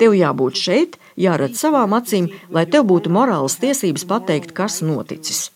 tev 0.00 0.14
jābūt 0.16 0.58
šeit, 0.58 0.98
jāredz 1.16 1.60
savām 1.60 1.96
acīm, 1.96 2.30
lai 2.50 2.64
tev 2.66 2.86
būtu 2.90 3.12
morālas 3.12 3.58
tiesības 3.62 4.06
pateikt, 4.08 4.54
kas 4.56 4.80
noticis. 4.82 5.50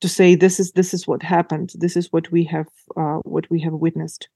To 0.00 0.08
say 0.08 0.36
this 0.36 0.60
is 0.60 0.72
this 0.72 0.94
is 0.94 1.08
what 1.08 1.22
happened. 1.22 1.72
This 1.74 1.96
is 1.96 2.12
what 2.12 2.30
we 2.30 2.44
have 2.44 2.68
uh, 2.96 3.18
what 3.24 3.50
we 3.50 3.60
have 3.62 3.74
witnessed. 3.74 4.28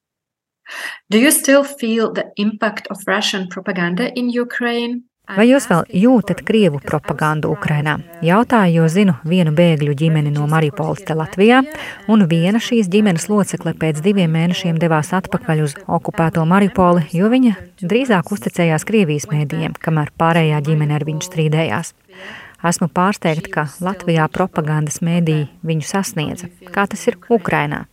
Do 1.10 1.18
you 1.18 1.30
still 1.30 1.64
feel 1.64 2.12
the 2.12 2.32
impact 2.36 2.86
of 2.90 2.98
Russian 3.06 3.48
propaganda 3.48 4.12
in 4.18 4.30
Ukraine? 4.30 5.04
Vai 5.30 5.44
jūs 5.46 5.68
vēl 5.70 5.84
jūtat 5.94 6.40
krievu 6.42 6.80
propagandu 6.82 7.52
Ukrainā? 7.54 7.94
Jautāju, 8.26 8.80
jo 8.80 8.88
zinu 8.90 9.12
vienu 9.22 9.52
bēgļu 9.54 9.94
ģimeni 10.00 10.32
no 10.34 10.48
Mariupoles 10.50 11.04
te 11.06 11.14
Latvijā, 11.14 11.60
un 12.10 12.24
viena 12.26 12.58
šīs 12.58 12.90
ģimenes 12.90 13.28
locekle 13.30 13.70
pēc 13.78 14.00
diviem 14.02 14.34
mēnešiem 14.34 14.80
devās 14.82 15.12
atpakaļ 15.14 15.62
uz 15.62 15.76
okupēto 15.86 16.42
Mariupoli, 16.42 17.06
jo 17.14 17.30
viņa 17.30 17.54
drīzāk 17.78 18.34
uzticējās 18.34 18.82
Krievijas 18.88 19.28
mēdījiem, 19.30 19.78
kamēr 19.78 20.10
pārējā 20.18 20.58
ģimene 20.66 20.98
ar 20.98 21.06
viņu 21.06 21.22
strīdējās. 21.28 21.94
Esmu 22.66 22.90
pārsteigta, 22.90 23.54
ka 23.54 23.68
Latvijā 23.78 24.26
propagandas 24.26 24.98
mēdīji 25.06 25.52
viņu 25.62 25.86
sasniedza. 25.86 26.50
Kā 26.74 26.90
tas 26.90 27.06
ir 27.06 27.22
Ukrainā? 27.30 27.84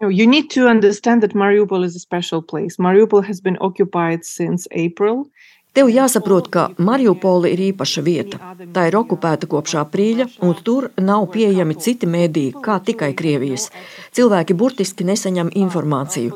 You 0.00 0.26
need 0.26 0.48
to 0.50 0.68
understand 0.68 1.20
that 1.22 1.34
Mariupol 1.34 1.84
is 1.84 1.96
a 1.96 2.00
special 2.00 2.40
place. 2.40 2.76
Mariupol 2.78 3.24
has 3.24 3.40
been 3.40 3.56
occupied 3.60 4.24
since 4.24 4.68
April. 4.72 5.26
Tev 5.70 5.86
jāsaprot, 5.86 6.48
ka 6.50 6.62
Mariupola 6.82 7.46
ir 7.46 7.60
īpaša 7.68 8.02
vieta. 8.02 8.38
Tā 8.74 8.88
ir 8.88 8.96
okupēta 8.98 9.46
kopš 9.46 9.76
aprīļa, 9.84 10.24
un 10.42 10.56
tur 10.66 10.88
nav 10.98 11.28
pieejami 11.30 11.76
citi 11.78 12.08
mēdīji, 12.10 12.56
kā 12.64 12.80
tikai 12.82 13.12
Krievijas. 13.14 13.68
Cilvēki 14.10 14.56
burtiski 14.58 15.06
nesaņem 15.06 15.52
informāciju. 15.60 16.34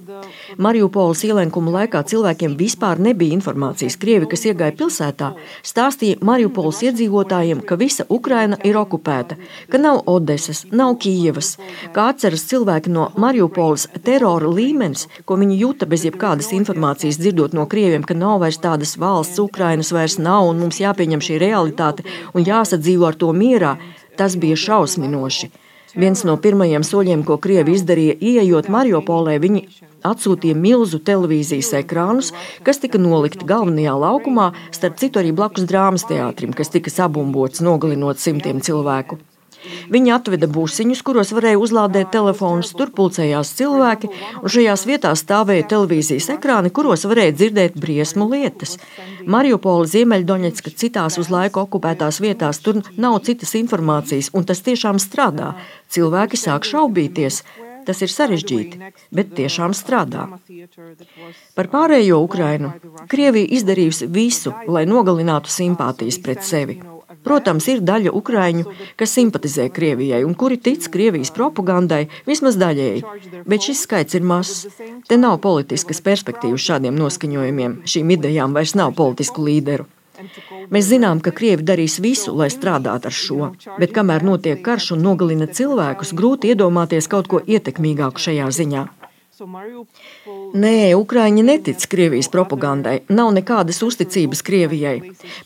Mariupolas 0.63 1.25
ielenkuma 1.27 1.73
laikā 1.81 2.05
cilvēkiem 2.13 2.55
vispār 2.61 3.03
nebija 3.03 3.35
informācijas. 3.35 3.97
Krievi, 3.99 4.29
kas 4.31 4.47
iegāja 4.47 4.77
pilsētā, 4.79 5.33
stāstīja 5.67 6.23
Mariupolas 6.23 6.85
iedzīvotājiem, 6.87 7.65
ka 7.67 7.75
visa 7.83 8.07
Ukraina 8.07 8.61
ir 8.63 8.79
okupēta, 8.79 9.35
ka 9.67 9.83
nav 9.83 10.05
Odesas, 10.15 10.63
nav 10.71 10.95
Kijevas. 11.03 11.57
Kā 11.91 12.07
atceras 12.13 12.47
cilvēki 12.53 12.95
no 12.95 13.09
Mariupolas 13.19 13.89
terora 14.07 14.47
līmenis, 14.47 15.09
ko 15.27 15.43
viņi 15.43 15.59
jūta 15.65 15.91
bez 15.91 16.07
jebkādas 16.07 16.55
informācijas, 16.55 17.19
dzirdot 17.19 17.59
no 17.59 17.67
Krieviem, 17.67 18.07
ka 18.07 18.15
nav 18.15 18.39
vairs 18.47 18.63
tādas 18.63 18.95
valsts 18.95 19.24
valsts 19.25 19.39
Ukrainas 19.39 19.93
vairs 19.93 20.19
nav, 20.19 20.51
un 20.51 20.61
mums 20.61 20.81
jāpieņem 20.81 21.23
šī 21.25 21.39
realitāte 21.41 22.05
un 22.35 22.45
jāsadzīvo 22.45 23.09
ar 23.09 23.17
to 23.17 23.33
mierā, 23.33 23.79
tas 24.19 24.37
bija 24.37 24.57
šausminoši. 24.57 25.51
Viens 25.97 26.25
no 26.27 26.37
pirmajiem 26.37 26.83
soļiem, 26.85 27.23
ko 27.25 27.39
Krievi 27.39 27.73
izdarīja, 27.79 28.19
ieejot 28.21 28.69
Mariupolē, 28.69 29.39
viņi 29.41 29.63
atsūtīja 30.05 30.57
milzu 30.59 30.99
televīzijas 30.99 31.73
ekrānus, 31.81 32.33
kas 32.67 32.83
tika 32.83 32.99
nolikti 32.99 33.47
galvenajā 33.49 33.95
laukumā, 34.03 34.51
starp 34.75 34.99
citu 35.01 35.23
arī 35.23 35.33
blakus 35.33 35.65
drāmas 35.71 36.05
teātrim, 36.11 36.53
kas 36.53 36.75
tika 36.75 36.93
sabumbots, 36.93 37.63
nogalinot 37.65 38.21
simtiem 38.21 38.61
cilvēku. 38.61 39.23
Viņi 39.93 40.13
atveda 40.15 40.49
būsiņus, 40.51 41.03
kuros 41.07 41.33
varēja 41.37 41.61
uzlādēt 41.61 42.13
telefonus, 42.15 42.73
tur 42.77 42.93
pulcējās 42.95 43.53
cilvēki, 43.59 44.11
un 44.43 44.55
šajās 44.57 44.87
vietās 44.89 45.25
stāvēja 45.25 45.69
televīzijas 45.75 46.31
ekrāni, 46.37 46.73
kuros 46.75 47.07
varēja 47.09 47.37
dzirdēt 47.39 47.79
briesmu 47.81 48.29
lietas. 48.33 48.79
Mariupola, 49.27 49.89
Ziemeļdoņetska, 49.89 50.75
citās 50.81 51.19
uz 51.21 51.31
laiku 51.33 51.65
okupētās 51.65 52.21
vietās, 52.25 52.61
tur 52.65 52.83
nav 52.97 53.21
citas 53.27 53.55
informācijas, 53.59 54.33
un 54.37 54.49
tas 54.49 54.65
tiešām 54.65 55.01
strādā. 55.03 55.55
Cilvēki 55.93 56.41
sāk 56.41 56.69
šaubīties. 56.69 57.45
Tas 57.85 58.01
ir 58.01 58.09
sarežģīti, 58.09 58.79
bet 59.13 59.35
tiešām 59.37 59.75
strādā. 59.77 60.25
Par 61.53 61.69
pārējo 61.69 62.23
Ukrainu 62.25 62.73
Krievija 63.13 63.53
izdarījusi 63.59 64.09
visu, 64.09 64.55
lai 64.65 64.87
nogalinātu 64.89 65.53
simpātijas 65.53 66.21
pret 66.25 66.41
sevi. 66.49 66.81
Protams, 67.23 67.69
ir 67.71 67.83
daļa 67.85 68.13
ukrāņu, 68.19 68.65
kas 69.01 69.15
simpatizē 69.17 69.69
Krievijai 69.75 70.23
un 70.27 70.35
kuri 70.39 70.59
tic 70.59 70.89
Krievijas 70.93 71.33
propagandai 71.35 72.07
vismaz 72.29 72.59
daļēji, 72.61 73.05
bet 73.47 73.69
šis 73.69 73.85
skaits 73.87 74.19
ir 74.19 74.27
mazs. 74.27 74.67
Te 75.09 75.19
nav 75.21 75.39
politiskas 75.45 76.03
perspektīvas 76.05 76.65
šādiem 76.69 76.97
noskaņojumiem, 76.99 77.83
šīm 77.89 78.17
idejām 78.19 78.57
vairs 78.57 78.75
nav 78.79 78.97
politisku 78.99 79.45
līderu. 79.47 79.87
Mēs 80.73 80.89
zinām, 80.89 81.21
ka 81.21 81.33
Krievi 81.35 81.67
darīs 81.67 81.99
visu, 82.01 82.33
lai 82.39 82.49
strādātu 82.53 83.11
ar 83.11 83.17
šo, 83.19 83.49
bet 83.81 83.95
kamēr 83.97 84.25
notiek 84.27 84.63
karš 84.65 84.93
un 84.97 85.03
nogalina 85.05 85.49
cilvēkus, 85.59 86.15
grūti 86.19 86.53
iedomāties 86.55 87.11
kaut 87.11 87.31
ko 87.31 87.43
ietekmīgāku 87.45 88.23
šajā 88.29 88.51
ziņā. 88.61 88.85
Nē, 90.55 90.95
Ukrāņi 90.95 91.43
netic 91.43 91.85
Krievijas 91.91 92.29
propagandai, 92.31 93.01
nav 93.11 93.33
nekādas 93.35 93.81
uzticības 93.83 94.43
Krievijai. 94.47 94.93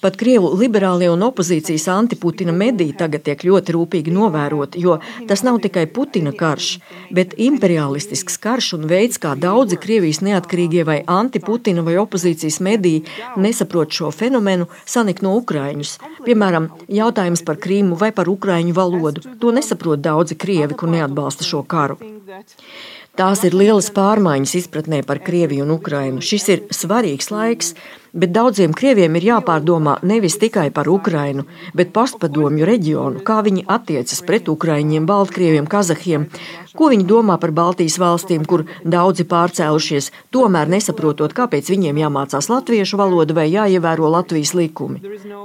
Pat 0.02 0.18
Krievu 0.21 0.50
liberālie 0.61 1.09
un 1.09 1.25
opozīcijas 1.25 1.87
antiputina 1.95 2.52
mediji 2.52 2.92
tagad 3.00 3.25
tiek 3.25 3.45
ļoti 3.49 3.73
rūpīgi 3.76 4.12
novēroti, 4.12 4.83
jo 4.85 4.99
tas 5.30 5.45
nav 5.47 5.62
tikai 5.64 5.87
Putina 5.95 6.35
karš, 6.37 6.68
bet 7.16 7.33
imperialistisks 7.40 8.37
karš 8.45 8.75
un 8.76 8.85
veids, 8.92 9.16
kā 9.23 9.33
daudzi 9.40 9.80
Krievijas 9.80 10.21
neatkarīgie 10.26 10.85
vai 10.85 10.99
antiputina 11.09 11.87
vai 11.87 11.97
opozīcijas 12.02 12.61
mediji 12.61 13.07
nesaprot 13.40 13.97
šo 14.00 14.12
fenomenu, 14.12 14.68
sanik 14.85 15.25
no 15.25 15.33
Ukrāņus. 15.40 15.97
Piemēram, 16.28 16.68
jautājums 16.92 17.47
par 17.49 17.57
Krīmu 17.57 17.97
vai 17.97 18.12
par 18.12 18.28
Ukrāņu 18.28 18.76
valodu. 18.76 19.25
To 19.40 19.57
nesaprot 19.57 20.04
daudzi 20.04 20.37
Krievi, 20.37 20.76
kur 20.76 20.92
neatbalsta 20.92 21.49
šo 21.49 21.64
karu. 21.64 21.97
Tās 23.19 23.41
ir 23.43 23.55
lielas 23.59 23.89
pārmaiņas 23.91 24.53
izpratnē 24.61 25.01
par 25.03 25.19
Krieviju 25.27 25.65
un 25.65 25.73
Ukrainu. 25.75 26.21
Šis 26.23 26.45
ir 26.55 26.61
svarīgs 26.71 27.33
laiks, 27.35 27.73
bet 28.15 28.31
daudziem 28.31 28.71
krieviem 28.79 29.17
ir 29.19 29.27
jāpārdomā 29.33 29.97
nevis 30.07 30.37
tikai 30.39 30.69
par 30.77 30.87
Ukrainu, 30.87 31.43
bet 31.75 31.91
postpadomju 31.97 32.69
reģionu, 32.69 33.25
kā 33.27 33.41
viņi 33.43 33.65
attiecas 33.75 34.23
pret 34.23 34.47
Ukraiņiem, 34.53 35.09
Baltkrieviem, 35.11 35.67
Kazahiem, 35.67 36.29
ko 36.77 36.91
viņi 36.93 37.07
domā 37.09 37.39
par 37.41 37.53
Baltijas 37.57 37.99
valstīm, 38.01 38.45
kur 38.49 38.65
daudzi 38.85 39.25
pārcēlušies, 39.29 40.11
tomēr 40.35 40.71
nesaprotot, 40.73 41.35
kāpēc 41.37 41.71
viņiem 41.73 42.01
jāmācās 42.03 42.51
latviešu 42.53 42.99
valoda 43.01 43.37
vai 43.37 43.49
jāievēro 43.53 44.11
Latvijas 44.13 44.55
likumi. 44.59 45.01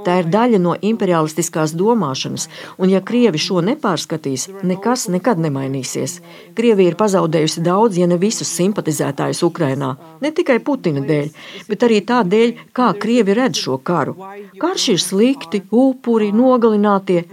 Tā 0.06 0.20
ir 0.22 0.30
daļa 0.32 0.60
no 0.60 0.74
imperialistiskās 0.80 1.74
domāšanas, 1.78 2.48
un 2.78 2.92
ja 2.92 3.00
Krievi 3.04 3.40
šo 3.40 3.62
nepārskatīs, 3.64 4.48
nekas 4.66 5.06
nekad 5.12 5.40
nemainīsies. 5.44 6.18
Krievija 6.58 6.92
ir 6.92 6.98
pazaudējusi 7.00 7.64
daudz, 7.64 7.98
ja 8.00 8.08
ne 8.10 8.18
visus 8.20 8.50
simpatizētājus 8.58 9.42
Ukrainā. 9.46 9.94
Ne 10.24 10.32
tikai 10.34 10.58
Putina 10.64 11.02
dēļ, 11.04 11.30
bet 11.68 11.86
arī 11.86 12.00
tā 12.06 12.22
dēļ, 12.26 12.54
kā 12.76 12.90
Krievi 13.00 13.36
redz 13.36 13.64
šo 13.64 13.78
karu. 13.84 14.16
Karš 14.60 14.88
ir 14.94 15.02
slikti, 15.02 15.62
upuri, 15.74 16.30
nogalinātie, 16.34 17.24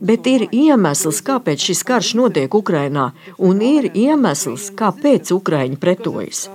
bet 0.00 0.28
ir 0.30 0.46
iemesls, 0.50 1.22
kāpēc 1.26 1.68
šis 1.68 1.82
karš 1.88 2.14
notiek 2.18 2.54
Ukrainā, 2.54 3.10
un 3.42 3.62
ir 3.66 3.90
iemesls, 3.98 4.70
kāpēc 4.78 5.32
Ukraiņi 5.34 5.78
pretojas. 5.82 6.46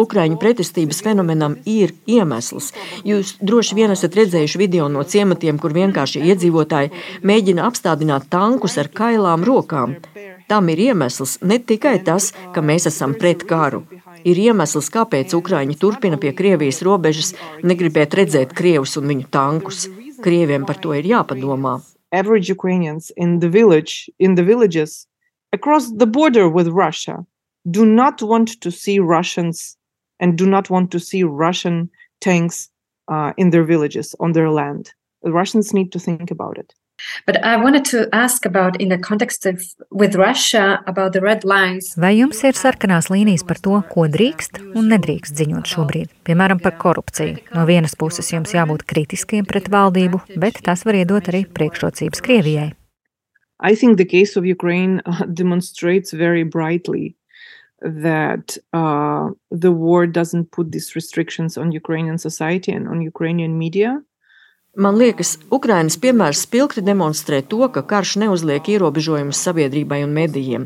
Ukrāņu 0.00 0.38
pretestības 0.42 1.00
fenomenam 1.04 1.54
ir 1.70 1.92
iemesls. 2.10 2.72
Jūs 3.06 3.36
droši 3.40 3.76
vien 3.78 3.92
esat 3.94 4.16
redzējuši 4.18 4.60
video 4.60 4.88
no 4.90 5.04
ciematiem, 5.06 5.58
kur 5.62 5.74
vienkārši 5.76 6.24
iedzīvotāji 6.32 6.92
mēģina 7.22 7.66
apstādināt 7.68 8.26
tankus 8.32 8.78
ar 8.82 8.90
kailām 8.90 9.46
rokām. 9.46 9.96
Tam 10.50 10.68
ir 10.72 10.82
iemesls 10.90 11.38
ne 11.42 11.60
tikai 11.60 11.96
tas, 12.04 12.32
ka 12.54 12.64
mēs 12.64 12.88
esam 12.90 13.14
pret 13.20 13.46
karu. 13.48 13.84
Ir 14.24 14.40
iemesls, 14.40 14.90
kāpēc 14.92 15.34
Ukrāņi 15.36 15.78
turpina 15.80 16.18
pie 16.20 16.34
Krievijas 16.36 16.82
robežas 16.84 17.34
negribēt 17.62 18.16
redzēt 18.18 18.54
Krievus 18.56 18.96
un 19.00 19.08
viņu 19.12 19.30
tankus. 19.30 19.86
Krieviem 20.24 20.64
par 20.68 20.80
to 20.80 20.94
ir 20.96 21.06
jāpadomā. 21.06 21.78
Average 22.14 22.52
Ukrainians 22.52 23.10
in 23.16 23.40
the 23.40 23.50
village, 23.50 24.10
in 24.18 24.36
the 24.36 24.44
villages 24.46 25.04
across 25.54 25.84
the 26.02 26.10
border 26.18 26.46
with 26.48 26.68
Russia 26.68 27.16
do 27.70 27.84
not 27.86 28.22
want 28.22 28.60
to 28.60 28.70
see 28.70 28.98
Russians 28.98 29.76
and 30.20 30.36
do 30.36 30.46
not 30.46 30.70
want 30.70 30.90
to 30.92 31.00
see 31.00 31.22
Russian 31.24 31.90
tanks 32.20 32.68
uh, 33.08 33.32
in 33.36 33.50
their 33.50 33.64
villages, 33.64 34.14
on 34.20 34.32
their 34.32 34.50
land. 34.50 34.92
The 35.22 35.32
Russians 35.32 35.72
need 35.72 35.92
to 35.92 35.98
think 35.98 36.30
about 36.30 36.58
it. 36.58 36.74
But 37.26 37.42
I 37.44 37.56
wanted 37.56 37.84
to 37.86 38.08
ask 38.12 38.46
about, 38.46 38.80
in 38.80 38.88
the 38.88 38.98
context 38.98 39.46
of 39.46 39.60
with 39.90 40.14
Russia, 40.14 40.80
about 40.86 41.12
the 41.12 41.20
red 41.20 41.44
lines. 41.44 41.94
Vai 41.98 42.14
jums 42.20 42.44
ir 42.46 42.54
sarkanās 42.54 43.10
līnijas 43.10 43.42
par 43.46 43.58
to, 43.58 43.80
ko 43.90 44.06
drīkst 44.06 44.60
un 44.78 44.92
nedrīkst 44.92 45.34
ziņot 45.42 45.74
šobrīd? 45.74 46.14
Piemēram, 46.28 46.62
par 46.62 46.78
korupciju. 46.78 47.42
No 47.56 47.66
vienas 47.66 47.98
puses 47.98 48.30
jums 48.30 48.54
jābūt 48.54 48.86
kritiskiem 48.86 49.48
pret 49.48 49.68
valdību, 49.74 50.22
bet 50.38 50.62
tas 50.62 50.86
var 50.86 51.02
iedot 51.02 51.34
arī 51.34 51.44
priekšrocības 51.50 52.22
Krievijai. 52.24 52.70
I 53.64 53.74
think 53.74 53.96
the 53.96 54.04
case 54.16 54.36
of 54.36 54.44
Ukraine 54.44 55.00
uh, 55.06 55.24
demonstrates 55.40 56.12
very 56.12 56.44
brightly 56.44 57.16
that 57.80 58.58
uh, 58.74 59.30
the 59.50 59.72
war 59.72 60.06
doesn't 60.06 60.52
put 60.52 60.70
these 60.70 60.94
restrictions 60.94 61.56
on 61.56 61.72
Ukrainian 61.72 62.18
society 62.18 62.72
and 62.72 62.86
on 62.86 63.00
Ukrainian 63.00 63.58
media. 63.58 63.90
Man 64.74 64.96
liekas, 64.98 65.36
Ukrainas 65.54 65.94
piemērs 66.02 66.40
spilgti 66.48 66.82
demonstrē 66.82 67.38
to, 67.46 67.60
ka 67.70 67.84
karš 67.86 68.16
neuzliek 68.24 68.66
ierobežojumus 68.72 69.38
sabiedrībai 69.46 70.00
un 70.02 70.14
medijiem. 70.16 70.64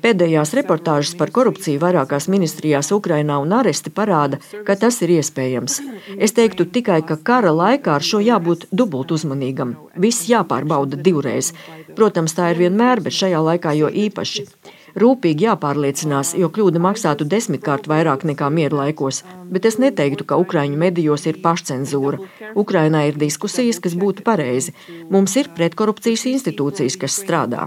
Pēdējās 0.00 0.54
reportāžas 0.56 1.12
par 1.20 1.28
korupciju 1.34 1.82
vairākās 1.82 2.30
ministrijās 2.32 2.88
Ukrainā 2.96 3.36
un 3.42 3.52
aresti 3.52 3.92
parāda, 3.92 4.40
ka 4.64 4.78
tas 4.80 5.02
ir 5.04 5.12
iespējams. 5.18 5.76
Es 6.16 6.32
teiktu 6.32 6.64
tikai, 6.72 7.02
ka 7.04 7.18
kara 7.20 7.52
laikā 7.52 7.98
ar 7.98 8.06
šo 8.12 8.22
jābūt 8.24 8.70
dubult 8.72 9.12
uzmanīgam. 9.12 9.76
Viss 10.00 10.24
jāpārbauda 10.30 10.96
divreiz. 10.96 11.52
Protams, 11.94 12.32
tā 12.32 12.54
ir 12.54 12.64
vienmēr, 12.64 13.04
bet 13.04 13.12
šajā 13.12 13.44
laikā 13.44 13.76
jo 13.76 13.92
īpaši. 13.92 14.46
Rūpīgi 14.94 15.48
jāpārliecinās, 15.48 16.36
jo 16.38 16.46
kļūda 16.54 16.78
maksātu 16.78 17.26
desmitkārt 17.26 17.88
vairāk 17.90 18.22
nekā 18.28 18.46
miera 18.54 18.84
laikos, 18.84 19.24
bet 19.50 19.64
es 19.66 19.80
neteiktu, 19.82 20.22
ka 20.28 20.38
Ukrāņu 20.38 20.78
medijos 20.78 21.24
ir 21.26 21.40
pašcensūra. 21.42 22.20
Ukrainā 22.54 23.00
ir 23.08 23.18
diskusijas, 23.18 23.80
kas 23.82 23.96
būtu 23.98 24.22
pareizi. 24.26 24.74
Mums 25.10 25.34
ir 25.40 25.50
pretkorupcijas 25.56 26.26
institūcijas, 26.30 26.98
kas 27.00 27.16
strādā. 27.24 27.66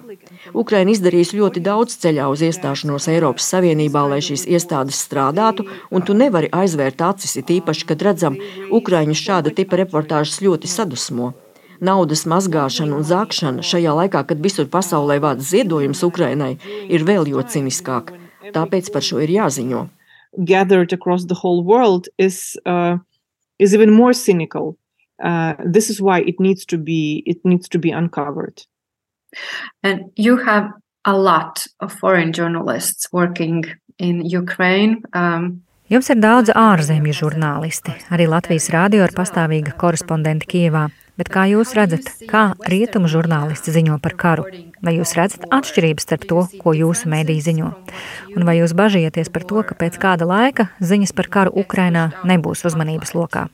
Ukraina 0.54 0.94
izdarīs 0.96 1.34
ļoti 1.36 1.66
daudz 1.66 1.98
ceļā 2.04 2.30
uz 2.32 2.46
iestāšanos 2.48 3.10
Eiropas 3.12 3.50
Savienībā, 3.52 4.06
lai 4.08 4.22
šīs 4.24 4.48
iestādes 4.48 5.02
strādātu, 5.04 5.68
un 5.92 6.08
tu 6.08 6.16
nevari 6.16 6.48
aizvērt 6.56 7.04
acis, 7.10 7.36
it 7.44 7.52
īpaši, 7.60 7.90
kad 7.92 8.08
redzam, 8.08 8.40
Ukrāņu 8.72 9.20
šāda 9.20 9.52
tipa 9.52 9.84
reportāžas 9.84 10.40
ļoti 10.48 10.72
sadusmo 10.72 11.34
naudas 11.82 12.26
mazgāšana 12.30 12.98
un 12.98 13.06
zākšana 13.08 13.66
šajā 13.66 13.94
laikā, 14.02 14.24
kad 14.30 14.42
visur 14.44 14.70
pasaulē 14.72 15.20
vāc 15.24 15.44
ziedojums 15.44 16.04
Ukrainai, 16.08 16.58
ir 16.90 17.06
vēl 17.08 17.30
jo 17.32 17.44
ciniskāk. 17.44 18.13
Tāpēc 18.54 18.92
par 18.94 19.04
šo 19.04 19.22
ir 19.24 19.34
jāziņo. 19.34 19.88
Gathered 20.46 20.94
across 20.94 21.26
the 21.26 21.36
whole 21.36 21.63
world 21.63 22.08
is, 22.18 22.58
uh, 22.66 22.98
is 23.60 23.74
even 23.74 23.94
more 23.94 24.13
cynical. 24.13 24.78
Uh, 25.24 25.54
this 25.66 25.90
is 25.90 26.00
why 26.00 26.22
it 26.22 26.40
needs 26.40 26.66
to 26.66 26.78
be 26.78 27.24
it 27.26 27.44
needs 27.44 27.68
to 27.70 27.80
be 27.80 27.90
uncovered. 27.90 28.62
And 29.84 30.12
you 30.16 30.38
have 30.38 30.70
a 31.06 31.18
lot 31.18 31.66
of 31.80 31.92
foreign 31.92 32.34
journalists 32.34 33.08
working 33.12 33.66
in 33.98 34.26
Ukraine. 34.26 35.02
Um, 35.13 35.63
Jums 35.88 36.10
ir 36.12 36.20
daudz 36.20 36.52
ārzemju 36.52 37.13
žurnālisti, 37.16 37.94
arī 38.12 38.26
Latvijas 38.28 38.68
rādio 38.74 39.06
ir 39.08 39.13
pastāvīga 39.16 39.72
korespondente 39.80 40.46
Kievā. 40.52 40.90
Bet 41.18 41.32
kā 41.34 41.48
jūs 41.50 41.74
redzat, 41.74 42.12
kā 42.30 42.52
rietumu 42.70 43.10
žurnālisti 43.10 43.74
ziņo 43.74 43.98
par 44.04 44.14
karu? 44.22 44.44
Vai 44.86 44.94
jūs 45.00 45.16
redzat 45.18 45.48
atšķirības 45.50 46.06
starp 46.06 46.26
to, 46.30 46.44
ko 46.62 46.74
jūsu 46.78 47.10
mēdī 47.10 47.40
ziņo? 47.42 47.72
Un 48.38 48.46
vai 48.46 48.60
jūs 48.60 48.76
bažieties 48.78 49.32
par 49.34 49.48
to, 49.50 49.64
ka 49.66 49.74
pēc 49.80 49.98
kāda 49.98 50.28
laika 50.30 50.70
ziņas 50.78 51.16
par 51.18 51.30
karu 51.34 51.56
Ukrainā 51.58 52.12
nebūs 52.22 52.62
uzmanības 52.70 53.16
lokā? 53.18 53.48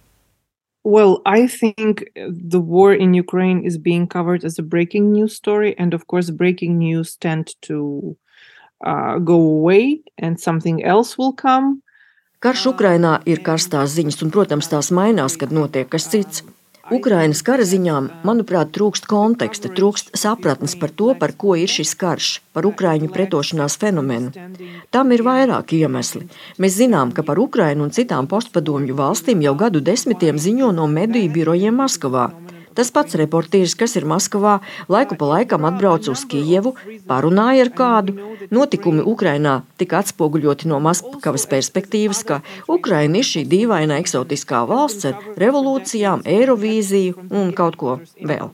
Well, 0.84 1.21
I 1.26 1.47
think 1.47 2.04
the 2.15 2.60
war 2.60 2.91
in 2.93 3.13
Ukraine 3.13 3.63
is 3.63 3.78
being 3.78 4.08
covered 4.08 4.43
as 4.43 4.60
a 4.60 4.63
breaking 4.63 5.13
news 5.13 5.34
story, 5.34 5.73
and 5.80 5.93
of 5.93 6.08
course, 6.08 6.30
breaking 6.30 6.78
news 6.78 7.15
tend 7.15 7.56
to 7.62 8.17
uh, 8.86 9.19
go 9.19 9.39
away, 9.39 10.04
and 10.17 10.38
something 10.38 10.84
else 10.84 11.17
will 11.17 11.32
come. 11.32 11.80
Karš 12.43 12.73
Ukrainā 12.73 13.21
ir 13.23 13.39
karstās 13.39 13.95
ziņas, 13.95 14.19
un, 14.26 14.36
protams, 14.36 14.67
tās 14.67 14.91
mainās, 14.91 15.39
kad 15.39 15.56
notiek 15.56 15.88
kas 15.88 16.10
cits. 16.12 16.43
Ukrainas 16.91 17.39
kara 17.47 17.63
ziņām, 17.63 18.09
manuprāt, 18.27 18.73
trūkst 18.75 19.05
konteksta, 19.07 19.69
trūkst 19.71 20.09
sapratnes 20.19 20.73
par 20.75 20.91
to, 20.91 21.13
par 21.15 21.31
ko 21.39 21.55
ir 21.55 21.71
šis 21.71 21.93
karš, 21.95 22.31
par 22.51 22.67
Ukrāņu 22.67 23.07
pretošanās 23.13 23.77
fenomenu. 23.79 24.33
Tam 24.91 25.13
ir 25.15 25.23
vairāki 25.23 25.79
iemesli. 25.79 26.27
Mēs 26.59 26.75
zinām, 26.81 27.13
ka 27.15 27.23
par 27.23 27.39
Ukrainu 27.39 27.87
un 27.87 27.95
citām 27.95 28.27
postpadomju 28.27 28.97
valstīm 28.99 29.45
jau 29.45 29.55
gadu 29.55 29.79
desmitiem 29.79 30.35
ziņo 30.35 30.73
no 30.75 30.89
mediju 30.91 31.31
birojiem 31.31 31.79
Maskavā. 31.79 32.27
Tas 32.73 32.89
pats 32.93 33.17
reportieris, 33.19 33.75
kas 33.77 33.95
ir 33.99 34.07
Maskavā, 34.09 34.57
laiku 34.89 35.17
pa 35.19 35.29
laikam 35.29 35.67
atbrauca 35.69 36.12
uz 36.13 36.23
Kijevu, 36.29 36.73
parunāja 37.09 37.67
ar 37.67 37.71
kādu. 37.77 38.15
Notikumi 38.53 39.05
Ukrainā 39.13 39.59
tika 39.77 40.01
atspoguļoti 40.01 40.69
no 40.71 40.79
Maskavas 40.83 41.45
perspektīvas, 41.51 42.23
ka 42.27 42.41
Ukraina 42.67 43.21
ir 43.21 43.29
šī 43.29 43.45
dīvaina 43.49 43.99
eksotiskā 44.01 44.63
valsts 44.69 45.09
ar 45.12 45.21
revolūcijām, 45.39 46.25
eirovīziju 46.25 47.29
un 47.29 47.53
kaut 47.57 47.77
ko 47.79 47.99
vēl. 48.19 48.51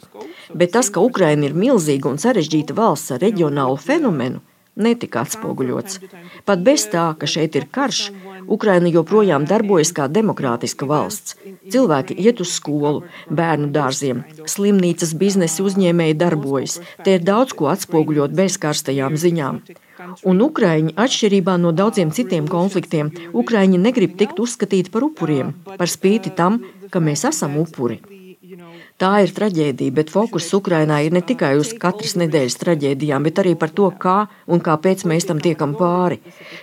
Bet 0.53 0.75
tas, 0.75 0.91
ka 0.93 1.03
Ukraina 1.05 1.47
ir 1.47 1.57
milzīga 1.57 2.11
un 2.11 2.21
sarežģīta 2.21 2.75
valsts 2.77 3.15
ar 3.15 3.23
reģionālu 3.23 3.79
fenomenu, 3.81 4.43
netika 4.79 5.23
atspoguļots. 5.25 5.99
Pat 6.47 6.63
bez 6.63 6.87
tā, 6.91 7.11
ka 7.19 7.27
šeit 7.29 7.57
ir 7.59 7.67
karš, 7.71 8.09
Ukraina 8.55 8.89
joprojām 8.89 9.45
darbojas 9.49 9.91
kā 9.95 10.07
demokrātiska 10.11 10.87
valsts. 10.89 11.35
Cilvēki 11.69 12.17
iet 12.25 12.41
uz 12.43 12.53
skolu, 12.57 13.03
bērnu 13.29 13.69
dārziem, 13.75 14.23
slimnīcas 14.49 15.13
biznesa 15.21 15.65
uzņēmēji 15.67 16.17
darbojas. 16.23 16.79
Te 17.05 17.17
ir 17.19 17.25
daudz 17.25 17.53
ko 17.57 17.69
atspoguļot 17.73 18.35
bez 18.41 18.57
karstajām 18.61 19.17
ziņām. 19.21 19.61
Un 20.31 20.45
Ukrāņi, 20.45 20.95
atšķirībā 21.05 21.57
no 21.61 21.73
daudziem 21.75 22.13
citiem 22.15 22.47
konfliktiem, 22.49 23.11
Ukrāņi 23.35 23.81
negrib 23.87 24.15
tikt 24.19 24.39
uzskatīti 24.39 24.93
par 24.93 25.05
upuriem, 25.09 25.53
par 25.75 25.91
spīti 25.91 26.33
tam, 26.35 26.63
ka 26.89 27.03
mēs 27.03 27.27
esam 27.29 27.59
upuri. 27.61 27.99
Tā 28.99 29.21
ir 29.23 29.31
traģēdija, 29.31 29.93
bet 29.95 30.09
fokus 30.11 30.49
Ukrainā 30.51 30.97
ir 31.05 31.13
ne 31.15 31.21
tikai 31.23 31.53
uz 31.55 31.69
katras 31.79 32.17
nedēļas 32.19 32.57
traģēdijām, 32.59 33.23
bet 33.23 33.37
arī 33.39 33.53
par 33.55 33.71
to, 33.71 33.85
kā 33.95 34.25
un 34.43 34.59
kāpēc 34.59 35.05
mēs 35.07 35.29
tam 35.29 35.39
tiekam 35.39 35.71
pāri. 35.79 36.17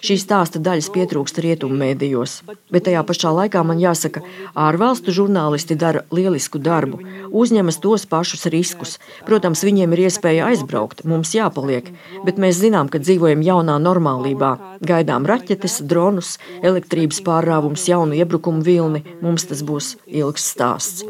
Šīs 0.04 0.26
stāsta 0.26 0.60
daļas 0.60 0.90
pietrūkst 0.92 1.40
rietumu 1.40 1.78
mēdījos, 1.80 2.42
bet 2.68 2.84
tajā 2.90 3.00
pašā 3.08 3.32
laikā 3.38 3.62
man 3.64 3.80
jāsaka, 3.80 4.20
ārvalstu 4.52 5.14
žurnālisti 5.16 5.78
dara 5.80 6.02
lielisku 6.12 6.60
darbu, 6.60 7.00
uzņemas 7.32 7.80
tos 7.80 8.04
pašus 8.10 8.44
riskus. 8.52 8.98
Protams, 9.24 9.64
viņiem 9.64 9.96
ir 9.96 10.04
iespēja 10.10 10.50
aizbraukt, 10.50 11.06
mums 11.08 11.32
jāpaliek, 11.38 11.88
bet 12.28 12.36
mēs 12.36 12.60
zinām, 12.60 12.92
ka 12.92 13.00
dzīvojam 13.00 13.40
jaunā 13.48 13.78
normālībā. 13.80 14.52
Gaidām 14.84 15.24
raķetes, 15.24 15.80
dronus, 15.88 16.36
elektrības 16.60 17.24
pārrāvums, 17.24 17.88
jaunu 17.88 18.20
iebrukumu 18.20 18.60
vilni. 18.60 19.06
Mums 19.24 19.48
tas 19.48 19.64
būs 19.64 19.94
ilgs 20.04 20.52
stāsts. 20.52 21.06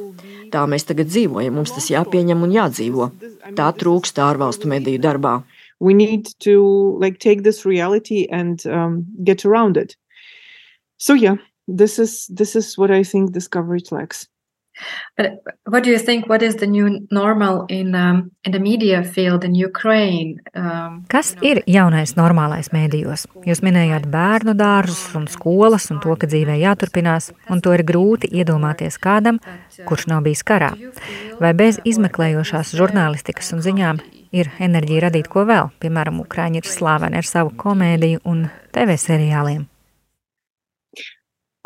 Tā 0.52 0.64
mēs 0.70 0.86
tagad 0.88 1.10
dzīvojam, 1.10 1.56
mums 1.58 1.74
tas 1.74 1.88
jāpieņem 1.90 2.42
un 2.46 2.54
jādzīvo. 2.54 3.10
Tā 3.58 3.70
trūkst 3.80 4.20
ārvalstu 4.22 4.70
mediju 4.70 5.02
darbā. 5.02 5.40
We 5.80 5.92
need 5.94 6.30
to 6.40 6.96
like 7.00 7.18
take 7.18 7.42
this 7.42 7.64
reality 7.66 8.26
and 8.30 8.64
um, 8.66 9.04
get 9.22 9.44
around 9.44 9.76
it. 9.76 9.96
So 10.98 11.12
yeah, 11.12 11.36
this 11.68 11.98
is 11.98 12.26
this 12.28 12.56
is 12.56 12.78
what 12.78 12.90
I 12.90 13.02
think 13.02 13.32
this 13.32 13.48
coverage 13.48 13.92
lacks. 13.92 14.26
But 15.16 15.42
what 15.64 15.84
do 15.84 15.90
you 15.90 15.98
think? 15.98 16.28
What 16.28 16.42
is 16.42 16.56
the 16.56 16.66
new 16.66 17.06
normal 17.10 17.64
in 17.68 17.94
um, 17.94 18.30
in 18.44 18.52
the 18.52 18.58
media 18.58 19.02
field 19.02 19.44
in 19.44 19.54
Ukraine? 19.54 20.40
Um, 20.54 21.04
Kas 21.08 21.34
ir 21.40 21.62
jaunais 21.66 22.12
normālais 22.16 22.68
mēdījos? 22.74 23.26
Jūs 23.48 23.62
minējāt 23.64 24.08
bērnu 24.12 24.52
dārzus 24.58 25.14
un 25.16 25.24
skolas 25.32 25.88
un 25.90 26.00
to, 26.04 26.16
ka 26.20 26.28
dzīvē 26.28 26.58
jāturpinās, 26.60 27.30
un 27.48 27.62
to 27.64 27.72
ir 27.72 27.84
grūti 27.88 28.28
iedomāties 28.36 29.00
kādam, 29.00 29.40
kurš 29.88 30.08
nav 30.12 30.26
bijis 30.26 30.44
karā. 30.44 30.74
Vai 31.40 31.54
bez 31.56 31.80
izmeklējošās 31.84 32.74
žurnālistikas 32.76 33.54
un 33.56 33.64
ziņām 33.64 34.02
ir 34.36 34.52
enerģija 34.60 35.06
radīt 35.08 35.32
ko 35.32 35.46
vēl? 35.48 35.72
Piemēram, 35.80 36.20
Ukrāņi 36.26 36.60
ir 36.60 36.68
slaveni 36.68 37.16
ar 37.16 37.28
savu 37.28 37.54
komēdiju 37.56 38.20
un 38.28 38.46
TV 38.76 39.00
seriāliem. 39.00 39.64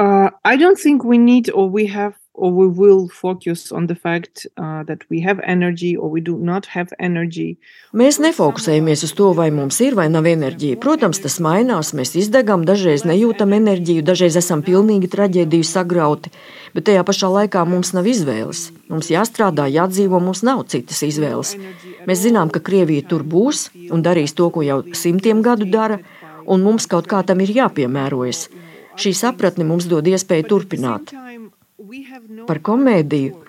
Uh, 0.00 0.30
I 0.44 0.56
don't 0.56 0.78
think 0.78 1.04
we 1.04 1.18
need 1.18 1.50
or 1.50 1.68
we 1.68 1.86
have 1.88 2.14
or 2.40 2.50
we 2.50 2.66
will 2.66 3.08
focus 3.08 3.70
on 3.70 3.86
the 3.86 3.94
fact 3.94 4.46
uh, 4.56 4.82
that 4.88 5.04
we 5.10 5.20
have 5.20 5.38
energy 5.44 5.92
or 5.94 6.08
we 6.08 6.20
do 6.20 6.38
not 6.38 6.64
have 6.74 6.88
energy. 6.98 7.58
Mēs 7.92 8.16
nefokusējamies 8.22 9.04
uz 9.04 9.12
to, 9.18 9.28
vai 9.36 9.50
mums 9.52 9.80
ir 9.84 9.96
vai 9.98 10.08
nav 10.08 10.24
enerģija. 10.30 10.78
Protams, 10.80 11.20
tas 11.20 11.36
mainās, 11.44 11.92
mēs 11.96 12.14
izdegam, 12.16 12.64
dažreiz 12.64 13.04
nejūtam 13.04 13.52
enerģiju, 13.58 14.06
dažreiz 14.08 14.38
esam 14.40 14.64
pilnīgi 14.64 15.10
traģēdiju 15.12 15.66
sagrauti, 15.68 16.32
bet 16.72 16.88
tajā 16.88 17.04
pašā 17.04 17.28
laikā 17.34 17.66
mums 17.68 17.92
nav 17.96 18.08
izvēles. 18.08 18.70
Mums 18.88 19.12
jāstrādā, 19.12 19.68
jādzīvo, 19.68 20.22
mums 20.24 20.40
nav 20.46 20.64
citas 20.72 21.04
izvēles. 21.04 21.56
Mēs 22.08 22.24
zinām, 22.24 22.48
ka 22.48 22.64
Krievija 22.64 23.04
tur 23.10 23.26
būs 23.26 23.68
un 23.92 24.06
darīs 24.06 24.32
to, 24.38 24.48
ko 24.54 24.64
jau 24.64 24.80
simtiem 24.96 25.44
gadu 25.44 25.68
dara, 25.68 26.00
un 26.48 26.64
mums 26.64 26.88
kaut 26.88 27.10
kā 27.10 27.20
tam 27.26 27.44
ir 27.44 27.52
jāpiemērojas. 27.60 28.48
Šī 29.00 29.12
sapratne 29.16 29.64
mums 29.64 29.86
dod 29.88 30.08
iespēju 30.08 30.48
turpināt. 30.50 31.12
Par 32.50 32.58
komēdiju 32.66 33.44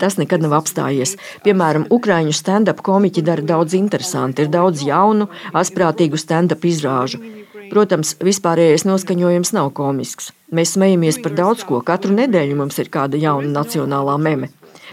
tas 0.00 0.18
nekad 0.20 0.42
nav 0.44 0.52
apstājies. 0.58 1.14
Piemēram, 1.44 1.86
ukrāņu 1.92 2.34
stand-up 2.36 2.82
komiķi 2.84 3.24
dara 3.24 3.44
daudz 3.44 3.76
interesantu, 3.78 4.44
ir 4.44 4.50
daudz 4.52 4.82
jaunu, 4.84 5.30
asprātīgu 5.56 6.20
stand-up 6.20 6.64
izrāžu. 6.68 7.22
Protams, 7.70 8.12
vispārējais 8.20 8.84
noskaņojums 8.84 9.54
nav 9.56 9.70
komisks. 9.78 10.30
Mēs 10.52 10.74
smejamies 10.76 11.18
par 11.24 11.32
daudz 11.38 11.64
ko. 11.66 11.80
Katru 11.80 12.12
nedēļu 12.14 12.58
mums 12.60 12.76
ir 12.82 12.92
kāda 12.92 13.16
jauna 13.20 13.48
nacionālā 13.56 14.18
meme. 14.20 14.50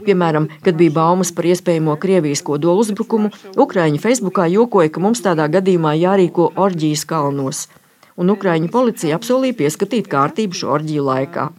Piemēram, 0.07 0.47
kad 0.63 0.79
bija 0.79 0.95
baumas 0.95 1.33
par 1.35 1.45
iespējamo 1.51 1.97
Krievijas 2.01 2.41
kodolu 2.47 2.81
uzbrukumu, 2.85 3.33
Ukrāņi 3.59 3.99
Facebookā 4.01 4.47
jokoja, 4.55 4.89
ka 4.89 5.03
mums 5.03 5.21
tādā 5.25 5.49
gadījumā 5.51 5.93
jārīko 5.99 6.53
orģijas 6.55 7.03
kalnos. 7.11 7.67
Un 8.15 8.31
Ukrāņu 8.33 8.71
policija 8.73 9.19
apsolīja 9.19 9.59
pieskatīt 9.65 10.09
kārtību 10.09 10.63
šo 10.63 10.73
orģiju 10.79 11.05
laikā. 11.11 11.51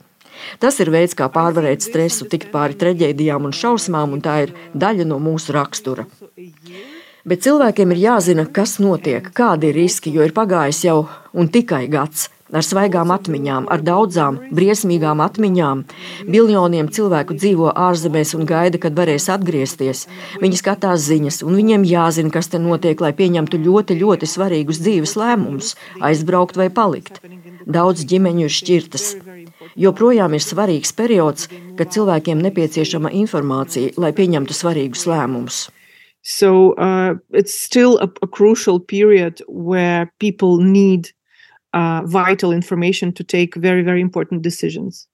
Tas 0.58 0.80
ir 0.80 0.90
veids, 0.94 1.16
kā 1.18 1.28
pārvarēt 1.32 1.84
stresu, 1.84 2.28
tikt 2.30 2.50
pāri 2.54 2.78
traģēdijām 2.80 3.48
un 3.48 3.54
šausmām, 3.54 4.16
un 4.16 4.24
tā 4.24 4.40
ir 4.46 4.54
daļa 4.74 5.08
no 5.08 5.20
mūsu 5.22 5.54
rakstura. 5.56 6.06
Bet 7.24 7.40
cilvēkiem 7.46 7.94
ir 7.94 8.02
jāzina, 8.02 8.44
kas 8.44 8.76
notiek, 8.84 9.30
kādi 9.32 9.70
ir 9.70 9.78
riski, 9.78 10.12
jo 10.12 10.26
ir 10.26 10.34
pagājis 10.36 10.82
jau 10.84 10.98
un 11.32 11.48
tikai 11.48 11.86
gads. 11.88 12.28
Ar 12.54 12.62
svaigām 12.62 13.08
atmiņām, 13.10 13.64
ar 13.72 13.80
daudzām 13.82 14.36
briesmīgām 14.54 15.22
atmiņām. 15.24 15.80
Miljoniem 16.30 16.90
cilvēku 16.92 17.34
dzīvo 17.34 17.72
ārzemēs 17.72 18.34
un 18.36 18.44
gaida, 18.46 18.78
kad 18.78 18.94
varēs 18.94 19.30
atgriezties. 19.32 20.04
Viņi 20.42 20.60
skatās 20.60 21.08
ziņas, 21.08 21.40
un 21.48 21.56
viņiem 21.58 21.88
jāzina, 21.88 22.30
kas 22.30 22.52
te 22.52 22.60
notiek, 22.62 23.00
lai 23.00 23.14
pieņemtu 23.16 23.58
ļoti, 23.64 23.96
ļoti 24.04 24.28
svarīgus 24.28 24.82
dzīves 24.84 25.16
lēmumus- 25.18 25.74
aizbraukt 26.10 26.60
vai 26.60 26.68
palikt. 26.68 27.18
Daudz 27.66 28.04
ģimeņu 28.04 28.44
ir 28.44 28.54
šķirtas. 28.60 29.06
Joprojām 29.76 30.34
ir 30.34 30.42
svarīgs 30.44 30.92
periods, 30.94 31.48
kad 31.78 31.90
cilvēkiem 31.94 32.42
nepieciešama 32.44 33.10
informācija, 33.24 33.94
lai 33.98 34.12
pieņemtu 34.14 34.54
svarīgus 34.54 35.06
lēmumus. 35.10 35.68
So 36.22 36.72
uh, 36.78 37.14
it's 37.32 37.52
still 37.52 37.98
a, 37.98 38.08
a 38.22 38.26
crucial 38.26 38.80
period 38.80 39.42
where 39.48 40.10
people 40.18 40.56
need 40.56 41.10
uh, 41.74 42.00
vital 42.06 42.52
information 42.52 43.12
to 43.12 43.24
take 43.24 43.54
very, 43.56 43.82
very 43.82 44.00
important 44.00 44.42
decisions. 44.42 45.06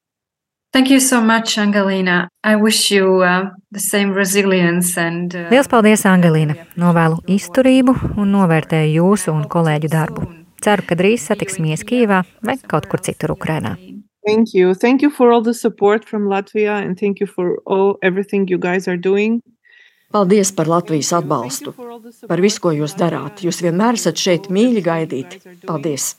Thank 0.73 0.89
you 0.89 1.01
so 1.01 1.21
much, 1.21 1.59
Angelina. 1.59 2.29
I 2.45 2.55
wish 2.55 2.93
you 2.93 3.23
uh, 3.23 3.51
the 3.73 3.81
same 3.81 4.13
resilience 4.13 4.97
and. 4.97 5.35
Uh, 5.35 5.51
Lielas 5.51 5.67
paldies, 5.67 6.07
Angelina. 6.07 6.55
Novēlu 6.79 7.19
izturību 7.27 7.97
un 8.15 8.31
novērtēju 8.37 9.01
jūsu 9.01 9.35
un 9.35 9.49
kolēģu 9.51 9.91
darbu. 9.91 10.29
Ceru, 10.63 10.87
ka 10.87 10.95
drīz 10.95 11.27
satiksimies 11.27 11.83
Kīvā 11.89 12.23
vai 12.47 12.55
kaut 12.71 12.87
kur 12.87 13.03
citur 13.03 13.35
Ukrainā. 13.35 13.75
Thank 14.27 14.53
you. 14.55 14.75
Thank 14.75 15.03
you 15.03 15.11
for 15.11 15.33
all 15.33 15.43
the 15.43 15.55
support 15.55 16.05
from 16.05 16.29
Latvia 16.29 16.85
and 16.85 16.99
thank 16.99 17.21
you 17.21 17.27
for 17.27 17.59
all 17.67 17.99
everything 18.03 18.49
you 18.49 18.59
guys 18.59 18.87
are 18.87 18.99
doing. 18.99 19.43
Paldies 20.13 20.51
par 20.53 20.67
Latvijas 20.67 21.13
atbalstu, 21.13 21.73
par 22.29 22.41
visu, 22.43 22.61
ko 22.61 22.73
jūs 22.75 22.97
darāt. 22.99 23.45
Jūs 23.47 23.63
vienmēr 23.63 23.95
esat 23.95 24.19
šeit 24.19 24.49
mīļi 24.51 24.83
gaidīti. 24.83 25.39
Paldies! 25.67 26.17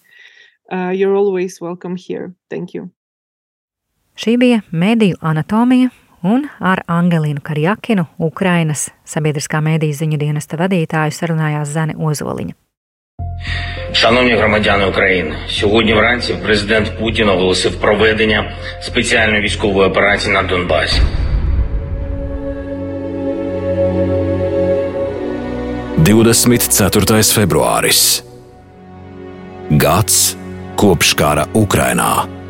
Uh, 0.71 0.95
you're 0.95 1.15
always 1.15 1.59
welcome 1.59 1.97
here. 1.99 2.31
Thank 2.49 2.73
you. 2.73 2.89
Šī 4.15 4.37
bija 4.39 4.61
mediju 4.71 5.19
anatomija, 5.19 5.89
un 6.23 6.47
ar 6.59 6.83
Angelīnu 6.87 7.43
Karjakinu, 7.43 8.05
Ukrainas 8.19 8.87
sabiedriskā 9.03 9.59
mediju 9.63 9.97
ziņu 9.99 10.19
dienesta 10.21 10.59
vadītāju, 10.59 11.15
sarunājās 11.15 11.75
Zane 11.75 11.99
Ozoliņa. 11.99 12.60
Шановні 13.93 14.33
громадяни 14.33 14.85
України, 14.85 15.35
сьогодні 15.49 15.93
вранці 15.93 16.33
президент 16.33 16.99
Путін 16.99 17.29
оголосив 17.29 17.75
проведення 17.75 18.51
спеціальної 18.81 19.41
військової 19.41 19.89
операції 19.89 20.33
на 20.33 20.43
Донбасі. 20.43 21.01
24. 25.97 27.21
februāris. 27.21 28.23
Gads 29.71 30.35
kopš 30.75 31.13
kara 31.13 31.45
Ukrainā. 31.53 32.40